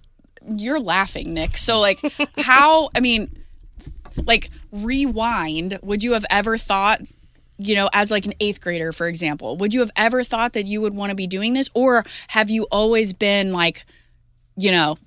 you're 0.57 0.79
laughing, 0.81 1.33
Nick. 1.33 1.57
So 1.57 1.79
like 1.79 1.99
how? 2.37 2.89
I 2.93 2.99
mean, 2.99 3.29
like 4.25 4.49
rewind. 4.71 5.79
Would 5.83 6.03
you 6.03 6.13
have 6.13 6.25
ever 6.29 6.57
thought? 6.57 7.01
You 7.61 7.75
know, 7.75 7.89
as 7.93 8.09
like 8.09 8.25
an 8.25 8.33
eighth 8.39 8.61
grader, 8.61 8.91
for 8.93 9.07
example, 9.07 9.57
would 9.57 9.73
you 9.73 9.81
have 9.81 9.91
ever 9.95 10.23
thought 10.23 10.53
that 10.53 10.65
you 10.65 10.79
would 10.81 10.95
want 10.95 11.09
to 11.11 11.15
be 11.15 11.27
doing 11.27 11.53
this? 11.53 11.69
Or 11.73 12.03
have 12.29 12.49
you 12.49 12.63
always 12.71 13.11
been 13.13 13.51
like, 13.51 13.85
you 14.55 14.71
know, 14.71 14.97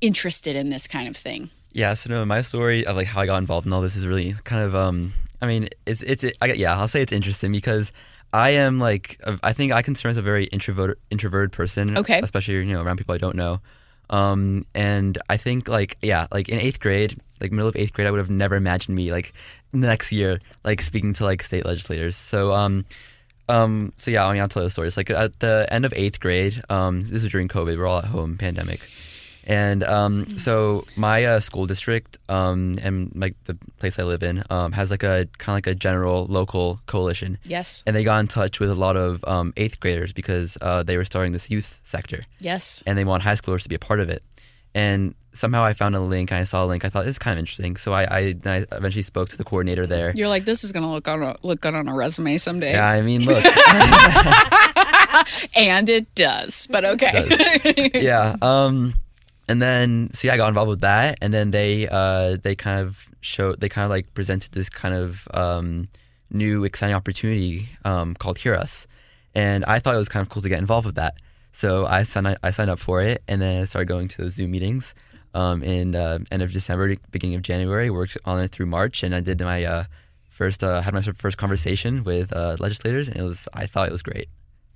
interested 0.00 0.54
in 0.54 0.70
this 0.70 0.86
kind 0.86 1.08
of 1.08 1.16
thing? 1.16 1.50
Yeah, 1.72 1.94
so 1.94 2.10
no, 2.10 2.24
my 2.24 2.42
story 2.42 2.84
of 2.86 2.96
like 2.96 3.06
how 3.06 3.22
I 3.22 3.26
got 3.26 3.38
involved 3.38 3.66
in 3.66 3.72
all 3.72 3.80
this 3.80 3.96
is 3.96 4.06
really 4.06 4.34
kind 4.44 4.62
of 4.62 4.74
um 4.74 5.14
I 5.40 5.46
mean, 5.46 5.68
it's 5.86 6.02
it's 6.02 6.24
I, 6.40 6.52
yeah, 6.52 6.78
I'll 6.78 6.86
say 6.86 7.02
it's 7.02 7.12
interesting 7.12 7.50
because 7.50 7.92
I 8.32 8.50
am 8.50 8.78
like 8.78 9.18
I 9.42 9.52
think 9.52 9.72
I 9.72 9.82
consider 9.82 10.08
myself 10.10 10.22
a 10.22 10.24
very 10.24 10.44
introvert 10.46 10.98
introverted 11.10 11.52
person, 11.52 11.96
Okay. 11.98 12.20
especially 12.22 12.54
you 12.54 12.64
know 12.74 12.82
around 12.82 12.98
people 12.98 13.14
I 13.14 13.18
don't 13.18 13.36
know. 13.36 13.60
Um 14.12 14.64
and 14.74 15.18
I 15.28 15.36
think 15.36 15.68
like 15.68 15.96
yeah, 16.02 16.26
like 16.30 16.48
in 16.48 16.60
8th 16.60 16.78
grade, 16.78 17.18
like 17.40 17.50
middle 17.50 17.68
of 17.68 17.74
8th 17.74 17.92
grade 17.92 18.06
I 18.06 18.10
would 18.10 18.18
have 18.18 18.30
never 18.30 18.54
imagined 18.54 18.94
me 18.94 19.10
like 19.10 19.32
next 19.72 20.12
year 20.12 20.38
like 20.64 20.82
speaking 20.82 21.14
to 21.14 21.24
like 21.24 21.42
state 21.42 21.64
legislators. 21.64 22.14
So 22.14 22.52
um 22.52 22.84
um 23.48 23.92
so 23.96 24.10
yeah, 24.10 24.26
I 24.26 24.32
mean 24.32 24.42
I'll 24.42 24.48
tell 24.48 24.62
you 24.62 24.68
the 24.68 24.70
story. 24.70 24.86
It's 24.86 24.96
like 24.96 25.10
at 25.10 25.40
the 25.40 25.66
end 25.70 25.84
of 25.84 25.92
8th 25.92 26.20
grade, 26.20 26.62
um 26.70 27.00
this 27.02 27.24
was 27.24 27.28
during 27.30 27.48
COVID, 27.48 27.76
we're 27.76 27.86
all 27.86 27.98
at 27.98 28.04
home, 28.04 28.36
pandemic. 28.36 28.80
And 29.46 29.82
um, 29.84 30.26
so 30.38 30.84
my 30.96 31.24
uh, 31.24 31.40
school 31.40 31.66
district 31.66 32.18
um, 32.28 32.78
and 32.82 33.10
like 33.14 33.34
the 33.44 33.56
place 33.78 33.98
I 33.98 34.04
live 34.04 34.22
in 34.22 34.42
um, 34.50 34.72
has 34.72 34.90
like 34.90 35.02
a 35.02 35.26
kind 35.38 35.54
of 35.54 35.56
like 35.56 35.66
a 35.66 35.74
general 35.74 36.26
local 36.26 36.80
coalition, 36.86 37.38
Yes. 37.44 37.82
and 37.86 37.96
they 37.96 38.04
got 38.04 38.18
in 38.20 38.28
touch 38.28 38.60
with 38.60 38.70
a 38.70 38.74
lot 38.76 38.96
of 38.96 39.24
um, 39.24 39.52
eighth 39.56 39.80
graders 39.80 40.12
because 40.12 40.56
uh, 40.62 40.82
they 40.84 40.96
were 40.96 41.04
starting 41.04 41.32
this 41.32 41.50
youth 41.50 41.80
sector, 41.82 42.24
Yes. 42.40 42.82
and 42.86 42.96
they 42.96 43.04
want 43.04 43.22
high 43.24 43.34
schoolers 43.34 43.62
to 43.64 43.68
be 43.68 43.74
a 43.74 43.80
part 43.80 43.98
of 44.00 44.08
it. 44.10 44.22
And 44.74 45.14
somehow 45.34 45.62
I 45.64 45.72
found 45.74 45.94
a 45.96 46.00
link, 46.00 46.30
and 46.30 46.40
I 46.40 46.44
saw 46.44 46.64
a 46.64 46.66
link. 46.66 46.84
I 46.84 46.88
thought 46.88 47.04
this 47.04 47.16
is 47.16 47.18
kind 47.18 47.32
of 47.34 47.40
interesting, 47.40 47.76
so 47.76 47.92
I, 47.92 48.04
I, 48.04 48.34
I 48.46 48.64
eventually 48.72 49.02
spoke 49.02 49.28
to 49.30 49.36
the 49.36 49.44
coordinator 49.44 49.86
there. 49.86 50.12
You're 50.16 50.28
like, 50.28 50.44
this 50.46 50.64
is 50.64 50.72
going 50.72 50.84
to 50.86 50.90
look 50.90 51.08
on 51.08 51.22
a, 51.22 51.36
look 51.42 51.60
good 51.60 51.74
on 51.74 51.88
a 51.88 51.94
resume 51.94 52.38
someday. 52.38 52.72
Yeah, 52.72 52.88
I 52.88 53.02
mean, 53.02 53.22
look, 53.26 53.44
And 55.54 55.88
it 55.88 56.14
does, 56.14 56.66
but 56.68 56.84
okay. 56.84 57.90
yeah. 57.94 58.36
Um, 58.40 58.94
and 59.48 59.60
then 59.60 60.10
so 60.12 60.28
yeah, 60.28 60.34
I 60.34 60.36
got 60.36 60.48
involved 60.48 60.70
with 60.70 60.80
that, 60.80 61.18
and 61.20 61.32
then 61.32 61.50
they 61.50 61.88
uh 61.88 62.36
they 62.42 62.54
kind 62.54 62.80
of 62.80 63.08
showed 63.20 63.60
they 63.60 63.68
kind 63.68 63.84
of 63.84 63.90
like 63.90 64.12
presented 64.14 64.52
this 64.52 64.68
kind 64.68 64.94
of 64.94 65.26
um 65.32 65.88
new 66.30 66.64
exciting 66.64 66.94
opportunity 66.94 67.68
um 67.84 68.14
called 68.14 68.38
Hear 68.38 68.54
Us, 68.54 68.86
and 69.34 69.64
I 69.64 69.78
thought 69.78 69.94
it 69.94 69.98
was 69.98 70.08
kind 70.08 70.22
of 70.22 70.28
cool 70.28 70.42
to 70.42 70.48
get 70.48 70.58
involved 70.58 70.86
with 70.86 70.96
that. 70.96 71.14
So 71.52 71.86
I 71.86 72.04
signed 72.04 72.36
I 72.42 72.50
signed 72.50 72.70
up 72.70 72.78
for 72.78 73.02
it, 73.02 73.22
and 73.28 73.40
then 73.42 73.62
I 73.62 73.64
started 73.64 73.88
going 73.88 74.08
to 74.08 74.22
those 74.22 74.34
Zoom 74.34 74.50
meetings. 74.50 74.94
Um, 75.34 75.62
in 75.62 75.96
uh, 75.96 76.18
end 76.30 76.42
of 76.42 76.52
December, 76.52 76.94
beginning 77.10 77.36
of 77.36 77.42
January, 77.42 77.88
worked 77.88 78.18
on 78.26 78.38
it 78.40 78.48
through 78.48 78.66
March, 78.66 79.02
and 79.02 79.14
I 79.14 79.20
did 79.20 79.40
my 79.40 79.64
uh, 79.64 79.84
first 80.28 80.62
uh, 80.62 80.82
had 80.82 80.92
my 80.92 81.00
first 81.00 81.38
conversation 81.38 82.04
with 82.04 82.34
uh, 82.34 82.56
legislators, 82.58 83.08
and 83.08 83.16
it 83.16 83.22
was 83.22 83.48
I 83.54 83.66
thought 83.66 83.88
it 83.88 83.92
was 83.92 84.02
great. 84.02 84.26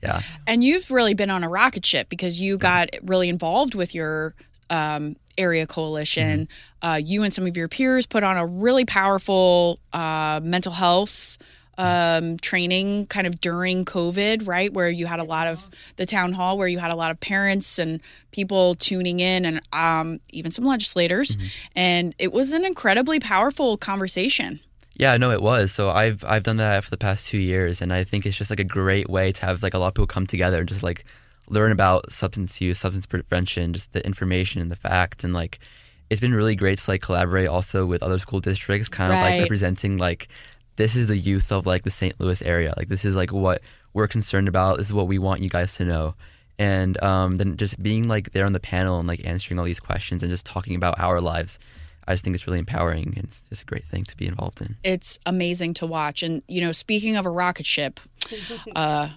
Yeah. 0.02 0.20
And 0.46 0.62
you've 0.62 0.90
really 0.90 1.14
been 1.14 1.30
on 1.30 1.42
a 1.42 1.48
rocket 1.48 1.84
ship 1.84 2.08
because 2.08 2.40
you 2.40 2.58
got 2.58 2.90
really 3.02 3.28
involved 3.28 3.74
with 3.74 3.94
your 3.94 4.34
um, 4.70 5.16
area 5.38 5.66
coalition. 5.66 6.48
Uh, 6.82 7.00
you 7.02 7.22
and 7.22 7.32
some 7.32 7.46
of 7.46 7.56
your 7.56 7.68
peers 7.68 8.06
put 8.06 8.24
on 8.24 8.36
a 8.36 8.46
really 8.46 8.84
powerful 8.84 9.78
uh, 9.92 10.40
mental 10.42 10.72
health 10.72 11.38
um, 11.78 12.38
training 12.38 13.06
kind 13.06 13.26
of 13.26 13.40
during 13.40 13.84
COVID, 13.84 14.46
right? 14.46 14.72
Where 14.72 14.88
you 14.88 15.06
had 15.06 15.20
a 15.20 15.24
lot 15.24 15.46
of 15.48 15.68
the 15.96 16.06
town 16.06 16.32
hall, 16.32 16.56
where 16.58 16.68
you 16.68 16.78
had 16.78 16.92
a 16.92 16.96
lot 16.96 17.10
of 17.10 17.20
parents 17.20 17.78
and 17.78 18.00
people 18.30 18.74
tuning 18.76 19.20
in, 19.20 19.44
and 19.44 19.60
um, 19.72 20.20
even 20.32 20.52
some 20.52 20.64
legislators. 20.64 21.36
And 21.74 22.14
it 22.18 22.32
was 22.32 22.52
an 22.52 22.64
incredibly 22.64 23.20
powerful 23.20 23.76
conversation. 23.76 24.60
Yeah, 24.94 25.18
no, 25.18 25.30
it 25.30 25.42
was. 25.42 25.72
So 25.72 25.90
I've 25.90 26.24
I've 26.24 26.42
done 26.42 26.56
that 26.56 26.84
for 26.84 26.90
the 26.90 26.96
past 26.96 27.28
two 27.28 27.38
years, 27.38 27.82
and 27.82 27.92
I 27.92 28.04
think 28.04 28.24
it's 28.24 28.36
just 28.36 28.50
like 28.50 28.60
a 28.60 28.64
great 28.64 29.10
way 29.10 29.32
to 29.32 29.46
have 29.46 29.62
like 29.62 29.74
a 29.74 29.78
lot 29.78 29.88
of 29.88 29.94
people 29.94 30.06
come 30.06 30.26
together 30.26 30.60
and 30.60 30.68
just 30.68 30.82
like 30.82 31.04
learn 31.48 31.72
about 31.72 32.12
substance 32.12 32.60
use, 32.60 32.78
substance 32.78 33.06
prevention, 33.06 33.72
just 33.72 33.92
the 33.92 34.04
information 34.04 34.60
and 34.60 34.70
the 34.70 34.76
facts, 34.76 35.24
and 35.24 35.32
like 35.32 35.58
it's 36.10 36.20
been 36.20 36.34
really 36.34 36.54
great 36.54 36.78
to 36.78 36.90
like 36.90 37.02
collaborate 37.02 37.48
also 37.48 37.84
with 37.84 38.02
other 38.02 38.18
school 38.18 38.40
districts, 38.40 38.88
kind 38.88 39.12
of 39.12 39.18
like 39.18 39.40
representing 39.40 39.98
like 39.98 40.28
this 40.76 40.94
is 40.94 41.08
the 41.08 41.16
youth 41.16 41.50
of 41.50 41.66
like 41.66 41.82
the 41.82 41.90
St. 41.90 42.18
Louis 42.20 42.42
area, 42.42 42.72
like 42.76 42.88
this 42.88 43.04
is 43.04 43.16
like 43.16 43.32
what 43.32 43.62
we're 43.92 44.06
concerned 44.06 44.48
about. 44.48 44.78
This 44.78 44.86
is 44.86 44.94
what 44.94 45.08
we 45.08 45.18
want 45.18 45.40
you 45.40 45.48
guys 45.48 45.74
to 45.76 45.84
know. 45.84 46.14
And 46.58 47.02
um, 47.02 47.36
then 47.36 47.56
just 47.56 47.82
being 47.82 48.08
like 48.08 48.32
there 48.32 48.46
on 48.46 48.52
the 48.52 48.60
panel 48.60 48.98
and 48.98 49.08
like 49.08 49.26
answering 49.26 49.58
all 49.58 49.64
these 49.64 49.80
questions 49.80 50.22
and 50.22 50.30
just 50.30 50.46
talking 50.46 50.74
about 50.74 50.98
our 51.00 51.20
lives, 51.20 51.58
I 52.06 52.14
just 52.14 52.24
think 52.24 52.34
it's 52.34 52.46
really 52.46 52.58
empowering 52.58 53.14
and 53.16 53.24
it's 53.24 53.42
just 53.42 53.62
a 53.62 53.64
great 53.66 53.84
thing 53.84 54.04
to 54.04 54.16
be 54.16 54.26
involved 54.26 54.60
in. 54.60 54.76
it's 54.84 55.18
amazing 55.26 55.74
to 55.74 55.86
watch. 55.86 56.22
And 56.22 56.42
you 56.46 56.60
know, 56.60 56.72
speaking 56.72 57.16
of 57.16 57.26
a 57.26 57.30
rocket 57.30 57.66
ship, 57.66 58.00
uh, 58.76 59.10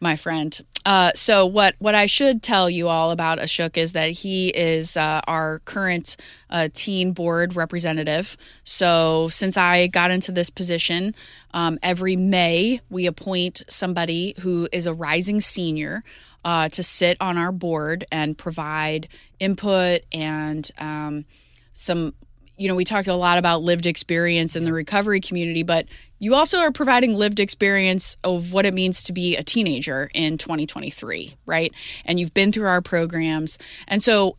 my 0.00 0.16
friend. 0.16 0.60
Uh, 0.84 1.12
so 1.14 1.46
what 1.46 1.76
what 1.78 1.94
I 1.94 2.06
should 2.06 2.42
tell 2.42 2.68
you 2.68 2.88
all 2.88 3.12
about 3.12 3.38
Ashok 3.38 3.76
is 3.76 3.92
that 3.92 4.10
he 4.10 4.48
is 4.48 4.96
uh, 4.96 5.20
our 5.28 5.60
current 5.60 6.16
uh, 6.50 6.68
teen 6.74 7.12
board 7.12 7.54
representative. 7.54 8.36
So 8.64 9.28
since 9.28 9.56
I 9.56 9.86
got 9.86 10.10
into 10.10 10.32
this 10.32 10.50
position, 10.50 11.14
um, 11.54 11.78
every 11.82 12.16
May 12.16 12.80
we 12.90 13.06
appoint 13.06 13.62
somebody 13.68 14.34
who 14.40 14.68
is 14.72 14.86
a 14.86 14.94
rising 14.94 15.40
senior. 15.40 16.02
Uh, 16.44 16.68
to 16.68 16.82
sit 16.82 17.16
on 17.20 17.38
our 17.38 17.52
board 17.52 18.04
and 18.10 18.36
provide 18.36 19.06
input 19.38 20.00
and 20.12 20.72
um, 20.78 21.24
some 21.72 22.14
you 22.56 22.68
know, 22.68 22.74
we 22.74 22.84
talked 22.84 23.08
a 23.08 23.14
lot 23.14 23.38
about 23.38 23.62
lived 23.62 23.86
experience 23.86 24.56
in 24.56 24.64
the 24.64 24.72
recovery 24.72 25.20
community, 25.20 25.62
but 25.62 25.86
you 26.18 26.34
also 26.34 26.58
are 26.58 26.70
providing 26.70 27.14
lived 27.14 27.40
experience 27.40 28.16
of 28.22 28.52
what 28.52 28.66
it 28.66 28.74
means 28.74 29.02
to 29.04 29.12
be 29.12 29.36
a 29.36 29.42
teenager 29.42 30.10
in 30.14 30.38
2023, 30.38 31.36
right? 31.46 31.74
And 32.04 32.20
you've 32.20 32.34
been 32.34 32.52
through 32.52 32.68
our 32.68 32.82
programs. 32.82 33.58
And 33.88 34.02
so 34.02 34.36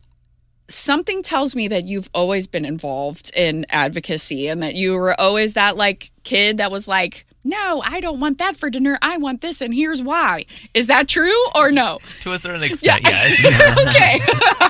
something 0.68 1.22
tells 1.22 1.54
me 1.54 1.68
that 1.68 1.84
you've 1.84 2.08
always 2.14 2.46
been 2.46 2.64
involved 2.64 3.30
in 3.36 3.66
advocacy 3.68 4.48
and 4.48 4.62
that 4.62 4.74
you 4.74 4.94
were 4.94 5.18
always 5.20 5.54
that 5.54 5.76
like 5.76 6.10
kid 6.22 6.56
that 6.56 6.70
was 6.70 6.88
like, 6.88 7.26
no, 7.44 7.82
I 7.84 8.00
don't 8.00 8.20
want 8.20 8.38
that 8.38 8.56
for 8.56 8.70
dinner. 8.70 8.98
I 9.02 9.18
want 9.18 9.42
this, 9.42 9.60
and 9.60 9.74
here's 9.74 10.02
why. 10.02 10.46
Is 10.72 10.86
that 10.86 11.08
true 11.08 11.44
or 11.54 11.70
no? 11.70 11.98
To 12.22 12.32
a 12.32 12.38
certain 12.38 12.62
extent, 12.62 13.02
yes. 13.04 13.44
okay. 13.86 14.20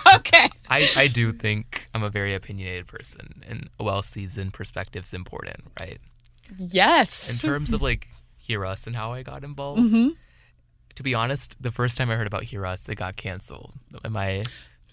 okay. 0.16 0.48
I, 0.68 0.88
I 0.96 1.06
do 1.08 1.32
think 1.32 1.88
I'm 1.94 2.02
a 2.02 2.10
very 2.10 2.34
opinionated 2.34 2.86
person, 2.86 3.42
and 3.46 3.68
a 3.78 3.84
well 3.84 4.02
seasoned 4.02 4.52
perspective 4.54 5.04
is 5.04 5.12
important, 5.12 5.64
right? 5.80 5.98
Yes. 6.58 7.42
In 7.42 7.48
terms 7.50 7.72
of 7.72 7.82
like 7.82 8.08
Hear 8.36 8.64
Us 8.64 8.86
and 8.86 8.96
how 8.96 9.12
I 9.12 9.22
got 9.22 9.44
involved, 9.44 9.80
Mm-hmm. 9.80 10.08
to 10.94 11.02
be 11.02 11.14
honest, 11.14 11.56
the 11.60 11.70
first 11.70 11.96
time 11.98 12.10
I 12.10 12.14
heard 12.16 12.26
about 12.26 12.44
Hear 12.44 12.64
Us, 12.66 12.88
it 12.88 12.96
got 12.96 13.16
canceled. 13.16 13.72
Am 14.04 14.16
I 14.16 14.42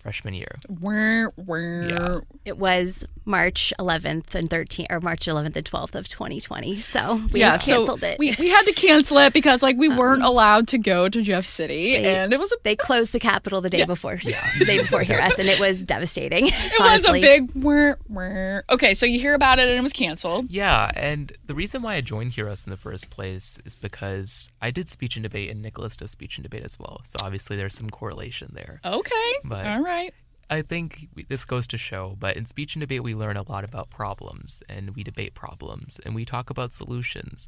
freshman 0.01 0.34
year. 0.34 0.60
Wah, 0.67 1.27
wah. 1.36 1.55
Yeah. 1.58 2.20
It 2.46 2.58
was 2.58 3.05
March 3.25 3.74
11th 3.79 4.34
and 4.36 4.50
13th, 4.50 4.88
or 4.89 5.00
March 5.00 5.25
11th 5.27 5.55
and 5.55 5.65
12th 5.65 5.96
of 5.96 6.08
2020. 6.08 6.79
So 6.81 7.22
we 7.31 7.39
yeah, 7.39 7.58
so 7.58 7.75
canceled 7.77 8.03
it. 8.03 8.17
We, 8.20 8.36
we 8.39 8.50
had 8.50 8.63
to 8.65 8.74
cancel 8.74 9.20
it 9.20 9.34
because 9.34 9.62
like 9.62 9.77
we 9.77 9.89
um, 9.89 9.98
weren't 9.98 10.24
allowed 10.24 10.67
to 10.70 10.77
go 10.77 11.08
to 11.08 11.22
Jeff 11.22 11.46
City, 11.46 11.98
They- 12.00 12.15
and 12.15 12.34
it 12.34 12.39
was 12.39 12.51
a 12.51 12.58
they 12.63 12.75
closed 12.75 13.13
the 13.13 13.20
Capitol 13.20 13.62
the 13.62 13.70
day 13.70 13.86
before, 13.86 14.15
the 14.17 14.65
day 14.65 14.77
before 14.79 15.01
Hear 15.01 15.20
Us, 15.20 15.38
and 15.39 15.48
it 15.48 15.60
was 15.60 15.84
devastating. 15.84 16.48
it 16.51 16.79
was 16.79 17.05
a 17.08 17.13
big. 17.13 17.51
Wah, 17.55 17.93
wah. 18.10 18.62
Okay, 18.70 18.93
so 18.93 19.05
you 19.05 19.20
hear 19.20 19.34
about 19.36 19.60
it 19.60 19.67
and 19.67 19.77
it 19.77 19.81
was 19.84 19.93
canceled. 19.93 20.50
Yeah, 20.50 20.91
and 20.96 21.31
the 21.46 21.53
reason 21.55 21.81
why 21.81 21.96
I 21.96 22.01
joined 22.01 22.34
Hear 22.34 22.50
Us 22.50 22.65
in 22.65 22.72
the 22.72 22.77
first 22.77 23.10
place 23.10 23.60
is 23.65 23.75
because 23.75 24.50
I 24.62 24.72
did 24.72 24.89
speech 24.89 25.15
and 25.15 25.24
debate, 25.24 25.50
and 25.51 25.62
Nicholas 25.62 25.96
does 25.96 26.12
speech 26.12 26.38
and 26.38 26.43
debate 26.43 26.63
as 26.63 26.79
well. 26.79 27.01
So 27.03 27.17
obviously 27.24 27.55
there's 27.58 27.75
some 27.75 27.89
correlation 27.89 28.51
there. 28.53 28.79
Okay, 28.84 29.34
But- 29.43 29.65
all 29.67 29.81
right. 29.81 29.91
I 30.50 30.62
think 30.62 31.08
this 31.30 31.46
goes 31.46 31.66
to 31.68 31.78
show, 31.78 32.18
but 32.20 32.36
in 32.36 32.46
speech 32.46 32.76
and 32.76 32.82
debate, 32.82 33.04
we 33.04 33.16
learn 33.16 33.38
a 33.38 33.50
lot 33.50 33.64
about 33.64 33.90
problems 33.90 34.62
and 34.68 34.96
we 34.96 35.04
debate 35.04 35.34
problems 35.34 36.00
and 36.06 36.14
we 36.14 36.26
talk 36.26 36.50
about 36.50 36.74
solutions. 36.74 37.48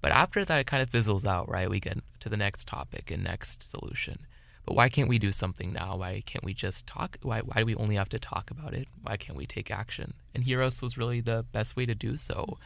But 0.00 0.12
after 0.12 0.44
that, 0.44 0.60
it 0.60 0.66
kind 0.66 0.82
of 0.82 0.90
fizzles 0.90 1.26
out, 1.26 1.48
right? 1.48 1.68
We 1.68 1.80
get 1.80 1.98
to 2.20 2.28
the 2.28 2.36
next 2.36 2.68
topic 2.68 3.10
and 3.10 3.24
next 3.24 3.68
solution. 3.68 4.26
But 4.66 4.74
why 4.74 4.88
can't 4.88 5.08
we 5.08 5.18
do 5.18 5.32
something 5.32 5.72
now? 5.72 5.96
Why 5.96 6.22
can't 6.24 6.44
we 6.44 6.54
just 6.54 6.86
talk? 6.86 7.18
Why, 7.22 7.40
why 7.40 7.56
do 7.58 7.66
we 7.66 7.74
only 7.74 7.96
have 7.96 8.08
to 8.10 8.18
talk 8.18 8.50
about 8.50 8.72
it? 8.72 8.86
Why 9.02 9.16
can't 9.16 9.36
we 9.36 9.46
take 9.46 9.70
action? 9.70 10.14
And 10.34 10.44
Hear 10.44 10.62
Us 10.62 10.80
was 10.80 10.96
really 10.96 11.20
the 11.20 11.44
best 11.52 11.74
way 11.74 11.86
to 11.86 11.94
do 11.94 12.16
so. 12.16 12.58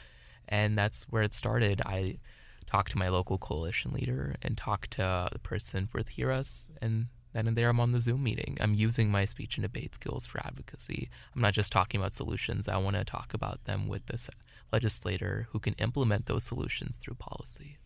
And 0.49 0.77
that's 0.77 1.05
where 1.05 1.23
it 1.23 1.33
started. 1.35 1.81
I 1.87 2.19
talked 2.67 2.93
to 2.93 2.99
my 2.99 3.09
local 3.09 3.39
coalition 3.39 3.93
leader 3.93 4.37
and 4.43 4.57
talked 4.57 4.91
to 4.93 5.29
the 5.33 5.39
person 5.39 5.89
with 5.93 6.11
Hear 6.11 6.31
Us, 6.31 6.69
and 6.83 7.07
then 7.33 7.47
and 7.47 7.57
there 7.57 7.69
I'm 7.69 7.81
on 7.81 7.93
the 7.93 8.01
Zoom 8.01 8.23
meeting. 8.23 8.57
I'm 8.61 8.75
using 8.75 9.11
my 9.11 9.25
speech 9.25 9.57
and 9.57 9.63
debate 9.63 9.95
skills 9.95 10.27
for 10.27 10.39
advocacy. 10.47 11.09
I'm 11.35 11.43
not 11.43 11.55
just 11.55 11.73
talking 11.73 12.01
about 12.01 12.15
solutions. 12.15 12.69
I 12.69 12.77
want 12.79 12.97
to 12.97 13.05
talk 13.05 13.35
about 13.35 13.65
them 13.65 13.89
with 13.89 14.07
this 14.07 14.31
legislator 14.73 15.49
who 15.51 15.59
can 15.59 15.75
implement 15.75 16.27
those 16.27 16.45
solutions 16.45 16.97
through 16.97 17.15
policy. 17.15 17.79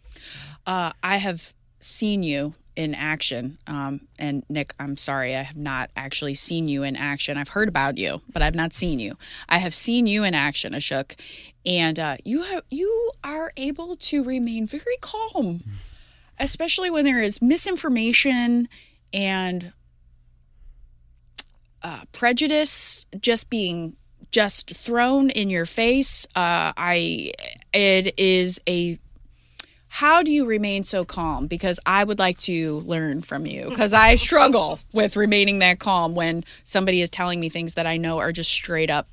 Uh, 0.66 0.92
I 1.02 1.16
have 1.16 1.54
seen 1.80 2.22
you 2.22 2.54
in 2.76 2.94
action, 2.94 3.58
um, 3.66 4.00
and 4.18 4.44
Nick, 4.48 4.72
I'm 4.78 4.96
sorry, 4.96 5.36
I 5.36 5.42
have 5.42 5.56
not 5.56 5.90
actually 5.96 6.34
seen 6.34 6.68
you 6.68 6.84
in 6.84 6.96
action. 6.96 7.36
I've 7.36 7.48
heard 7.48 7.68
about 7.68 7.98
you, 7.98 8.22
but 8.32 8.40
I've 8.40 8.54
not 8.54 8.72
seen 8.72 8.98
you. 8.98 9.16
I 9.48 9.58
have 9.58 9.74
seen 9.74 10.06
you 10.06 10.24
in 10.24 10.34
action, 10.34 10.72
Ashok, 10.72 11.18
and 11.66 11.98
uh, 11.98 12.16
you 12.24 12.42
have 12.42 12.62
you 12.70 13.12
are 13.22 13.52
able 13.56 13.96
to 13.96 14.22
remain 14.22 14.66
very 14.66 14.96
calm, 15.00 15.62
especially 16.38 16.88
when 16.88 17.04
there 17.04 17.22
is 17.22 17.42
misinformation 17.42 18.68
and 19.12 19.72
uh, 21.82 22.02
prejudice 22.12 23.06
just 23.20 23.50
being 23.50 23.96
just 24.30 24.70
thrown 24.70 25.30
in 25.30 25.50
your 25.50 25.66
face. 25.66 26.26
Uh, 26.34 26.72
I 26.76 27.32
it 27.72 28.18
is 28.18 28.60
a 28.68 28.98
how 29.88 30.22
do 30.22 30.30
you 30.30 30.46
remain 30.46 30.84
so 30.84 31.04
calm? 31.04 31.48
Because 31.48 31.78
I 31.84 32.02
would 32.02 32.18
like 32.18 32.38
to 32.38 32.78
learn 32.78 33.20
from 33.20 33.44
you 33.44 33.64
because 33.68 33.92
I 33.92 34.14
struggle 34.14 34.80
with 34.92 35.16
remaining 35.16 35.58
that 35.58 35.78
calm 35.80 36.14
when 36.14 36.44
somebody 36.64 37.02
is 37.02 37.10
telling 37.10 37.38
me 37.40 37.50
things 37.50 37.74
that 37.74 37.86
I 37.86 37.98
know 37.98 38.18
are 38.18 38.32
just 38.32 38.50
straight 38.50 38.88
up 38.88 39.08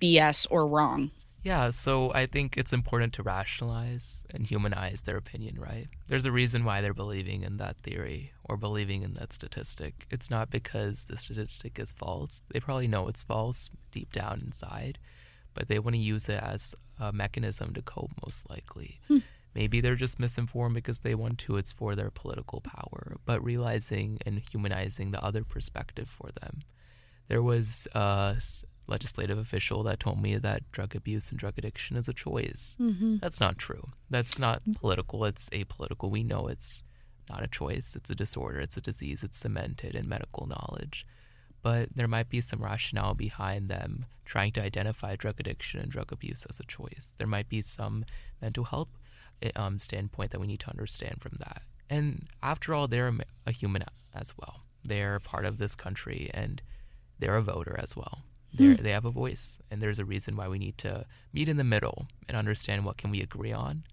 BS 0.00 0.46
or 0.50 0.68
wrong. 0.68 1.10
Yeah, 1.42 1.70
so 1.70 2.12
I 2.12 2.26
think 2.26 2.56
it's 2.58 2.72
important 2.72 3.12
to 3.14 3.22
rationalize 3.22 4.24
and 4.30 4.44
humanize 4.46 5.02
their 5.02 5.16
opinion, 5.16 5.58
right? 5.60 5.86
There's 6.08 6.26
a 6.26 6.32
reason 6.32 6.64
why 6.64 6.80
they're 6.80 6.92
believing 6.92 7.42
in 7.42 7.58
that 7.58 7.76
theory 7.78 8.32
or 8.44 8.56
believing 8.56 9.02
in 9.02 9.14
that 9.14 9.32
statistic. 9.32 10.06
It's 10.10 10.30
not 10.30 10.50
because 10.50 11.04
the 11.04 11.16
statistic 11.16 11.78
is 11.78 11.92
false. 11.92 12.42
They 12.52 12.58
probably 12.60 12.88
know 12.88 13.06
it's 13.06 13.22
false 13.22 13.70
deep 13.92 14.10
down 14.12 14.42
inside, 14.44 14.98
but 15.54 15.68
they 15.68 15.78
want 15.78 15.94
to 15.94 16.00
use 16.00 16.28
it 16.28 16.42
as 16.42 16.74
a 16.98 17.12
mechanism 17.12 17.72
to 17.74 17.82
cope, 17.82 18.10
most 18.24 18.50
likely. 18.50 18.98
Hmm. 19.06 19.18
Maybe 19.54 19.80
they're 19.80 19.94
just 19.96 20.18
misinformed 20.20 20.74
because 20.74 21.00
they 21.00 21.14
want 21.14 21.38
to. 21.40 21.56
It's 21.56 21.72
for 21.72 21.94
their 21.94 22.10
political 22.10 22.60
power, 22.60 23.16
but 23.24 23.42
realizing 23.42 24.18
and 24.26 24.40
humanizing 24.50 25.12
the 25.12 25.24
other 25.24 25.44
perspective 25.44 26.08
for 26.08 26.30
them. 26.40 26.62
There 27.28 27.42
was 27.42 27.86
a 27.94 28.34
s- 28.36 28.64
legislative 28.88 29.38
official 29.38 29.82
that 29.84 30.00
told 30.00 30.20
me 30.20 30.36
that 30.36 30.70
drug 30.72 30.96
abuse 30.96 31.30
and 31.30 31.38
drug 31.38 31.54
addiction 31.58 31.96
is 31.96 32.08
a 32.08 32.12
choice. 32.14 32.76
That's 33.18 33.40
not 33.40 33.58
true. 33.58 33.88
That's 34.10 34.38
not 34.38 34.62
political. 34.76 35.24
It's 35.24 35.48
apolitical. 35.50 36.10
We 36.10 36.22
know 36.22 36.48
it's 36.48 36.82
not 37.28 37.44
a 37.44 37.48
choice. 37.48 37.94
It's 37.94 38.10
a 38.10 38.14
disorder. 38.14 38.60
It's 38.60 38.76
a 38.76 38.80
disease. 38.80 39.22
It's 39.22 39.38
cemented 39.38 39.94
in 39.94 40.08
medical 40.08 40.46
knowledge. 40.46 41.06
But 41.62 41.90
there 41.94 42.08
might 42.08 42.28
be 42.28 42.40
some 42.40 42.62
rationale 42.62 43.14
behind 43.14 43.68
them 43.68 44.06
trying 44.24 44.52
to 44.52 44.62
identify 44.62 45.16
drug 45.16 45.40
addiction 45.40 45.80
and 45.80 45.90
drug 45.90 46.12
abuse 46.12 46.46
as 46.48 46.60
a 46.60 46.64
choice. 46.64 47.14
There 47.18 47.26
might 47.26 47.48
be 47.48 47.62
some 47.62 48.04
mental 48.40 48.64
health 48.64 48.88
eh, 49.42 49.50
um, 49.56 49.78
standpoint 49.78 50.30
that 50.30 50.40
we 50.40 50.46
need 50.46 50.60
to 50.60 50.70
understand 50.70 51.20
from 51.20 51.36
that. 51.38 51.62
And 51.90 52.28
after 52.42 52.74
all, 52.74 52.86
they're 52.86 53.12
a 53.46 53.52
human 53.52 53.84
as 54.14 54.34
well. 54.38 54.62
They're 54.84 55.18
part 55.18 55.44
of 55.44 55.58
this 55.58 55.74
country 55.74 56.30
and 56.32 56.62
they're 57.18 57.36
a 57.36 57.42
voter 57.42 57.76
as 57.78 57.96
well. 57.96 58.22
They're, 58.52 58.74
hmm. 58.74 58.82
They 58.82 58.90
have 58.90 59.04
a 59.04 59.10
voice, 59.10 59.60
and 59.70 59.82
there's 59.82 59.98
a 59.98 60.04
reason 60.04 60.36
why 60.36 60.48
we 60.48 60.58
need 60.58 60.78
to 60.78 61.04
meet 61.32 61.48
in 61.48 61.56
the 61.56 61.64
middle 61.64 62.06
and 62.28 62.36
understand 62.36 62.84
what 62.84 62.96
can 62.96 63.10
we 63.10 63.20
agree 63.20 63.52
on, 63.52 63.84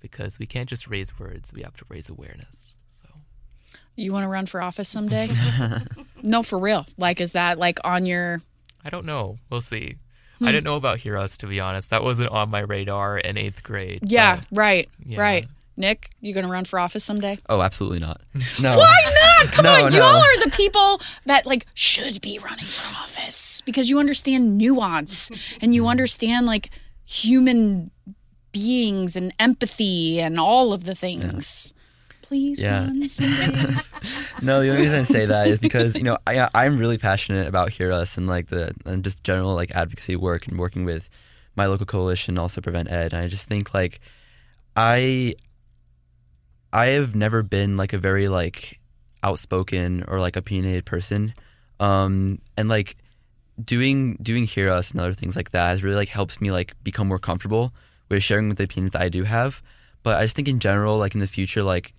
because 0.00 0.38
we 0.38 0.46
can't 0.46 0.68
just 0.68 0.88
raise 0.88 1.18
words; 1.18 1.52
we 1.52 1.62
have 1.62 1.76
to 1.76 1.84
raise 1.88 2.08
awareness. 2.08 2.74
So 2.90 3.08
You 3.96 4.12
want 4.12 4.24
to 4.24 4.28
run 4.28 4.46
for 4.46 4.60
office 4.60 4.88
someday? 4.88 5.28
no, 6.22 6.42
for 6.42 6.58
real. 6.58 6.86
Like, 6.98 7.20
is 7.20 7.32
that 7.32 7.58
like 7.58 7.78
on 7.84 8.04
your? 8.04 8.42
I 8.84 8.90
don't 8.90 9.06
know. 9.06 9.38
We'll 9.48 9.60
see. 9.60 9.96
I 10.40 10.44
hmm. 10.44 10.46
didn't 10.46 10.64
know 10.64 10.76
about 10.76 10.98
Hear 10.98 11.16
Us 11.16 11.38
to 11.38 11.46
be 11.46 11.60
honest. 11.60 11.90
That 11.90 12.02
wasn't 12.02 12.30
on 12.30 12.50
my 12.50 12.60
radar 12.60 13.18
in 13.18 13.36
eighth 13.36 13.62
grade. 13.62 14.00
Yeah, 14.06 14.36
but 14.36 14.46
right, 14.50 14.88
yeah. 15.04 15.20
right. 15.20 15.48
Nick, 15.80 16.10
you 16.20 16.32
gonna 16.34 16.48
run 16.48 16.64
for 16.64 16.78
office 16.78 17.04
someday? 17.04 17.38
Oh, 17.48 17.62
absolutely 17.62 17.98
not. 17.98 18.20
No. 18.60 18.78
Why 18.78 19.12
not? 19.42 19.52
Come 19.52 19.64
No, 19.64 19.72
on, 19.72 19.80
no. 19.92 19.96
you 19.96 20.02
all 20.02 20.22
are 20.22 20.44
the 20.44 20.50
people 20.50 21.00
that 21.26 21.46
like 21.46 21.66
should 21.74 22.20
be 22.20 22.38
running 22.38 22.64
for 22.66 22.94
office 22.96 23.62
because 23.62 23.88
you 23.90 23.98
understand 23.98 24.56
nuance 24.58 25.30
and 25.60 25.74
you 25.74 25.88
understand 25.88 26.46
like 26.46 26.70
human 27.06 27.90
beings 28.52 29.16
and 29.16 29.32
empathy 29.38 30.20
and 30.20 30.38
all 30.38 30.72
of 30.72 30.84
the 30.84 30.94
things. 30.94 31.72
Please 32.22 32.60
Yeah. 32.62 32.80
run 32.82 33.08
someday. 33.08 33.74
No, 34.42 34.60
the 34.62 34.70
only 34.70 34.82
reason 34.82 35.00
I 35.00 35.04
say 35.04 35.26
that 35.26 35.48
is 35.48 35.58
because 35.58 35.96
you 35.96 36.02
know 36.02 36.16
I 36.26 36.48
I'm 36.54 36.78
really 36.78 36.96
passionate 36.98 37.46
about 37.48 37.70
Hear 37.70 37.92
Us 37.92 38.16
and 38.16 38.26
like 38.26 38.46
the 38.48 38.72
and 38.86 39.04
just 39.04 39.22
general 39.24 39.54
like 39.54 39.70
advocacy 39.74 40.16
work 40.16 40.46
and 40.46 40.58
working 40.58 40.84
with 40.84 41.10
my 41.56 41.66
local 41.66 41.84
coalition 41.86 42.38
also 42.38 42.60
PreventEd. 42.60 43.12
And 43.12 43.16
I 43.16 43.28
just 43.28 43.46
think 43.46 43.74
like 43.74 44.00
I 44.76 45.34
I 46.72 46.86
have 46.88 47.14
never 47.14 47.42
been 47.42 47.76
like 47.76 47.92
a 47.92 47.98
very 47.98 48.28
like 48.28 48.78
outspoken 49.22 50.04
or 50.08 50.20
like 50.20 50.36
opinionated 50.36 50.84
person, 50.84 51.34
um, 51.78 52.40
and 52.56 52.68
like 52.68 52.96
doing 53.62 54.16
doing 54.22 54.44
Hear 54.44 54.70
Us 54.70 54.90
and 54.90 55.00
other 55.00 55.12
things 55.12 55.36
like 55.36 55.50
that 55.50 55.68
has 55.68 55.82
really 55.82 55.96
like 55.96 56.08
helps 56.08 56.40
me 56.40 56.50
like 56.50 56.74
become 56.82 57.08
more 57.08 57.18
comfortable 57.18 57.72
with 58.08 58.22
sharing 58.22 58.48
with 58.48 58.58
the 58.58 58.64
opinions 58.64 58.92
that 58.92 59.02
I 59.02 59.08
do 59.08 59.24
have. 59.24 59.62
But 60.02 60.18
I 60.18 60.22
just 60.22 60.36
think 60.36 60.48
in 60.48 60.60
general, 60.60 60.96
like 60.96 61.14
in 61.14 61.20
the 61.20 61.26
future, 61.26 61.62
like 61.62 61.92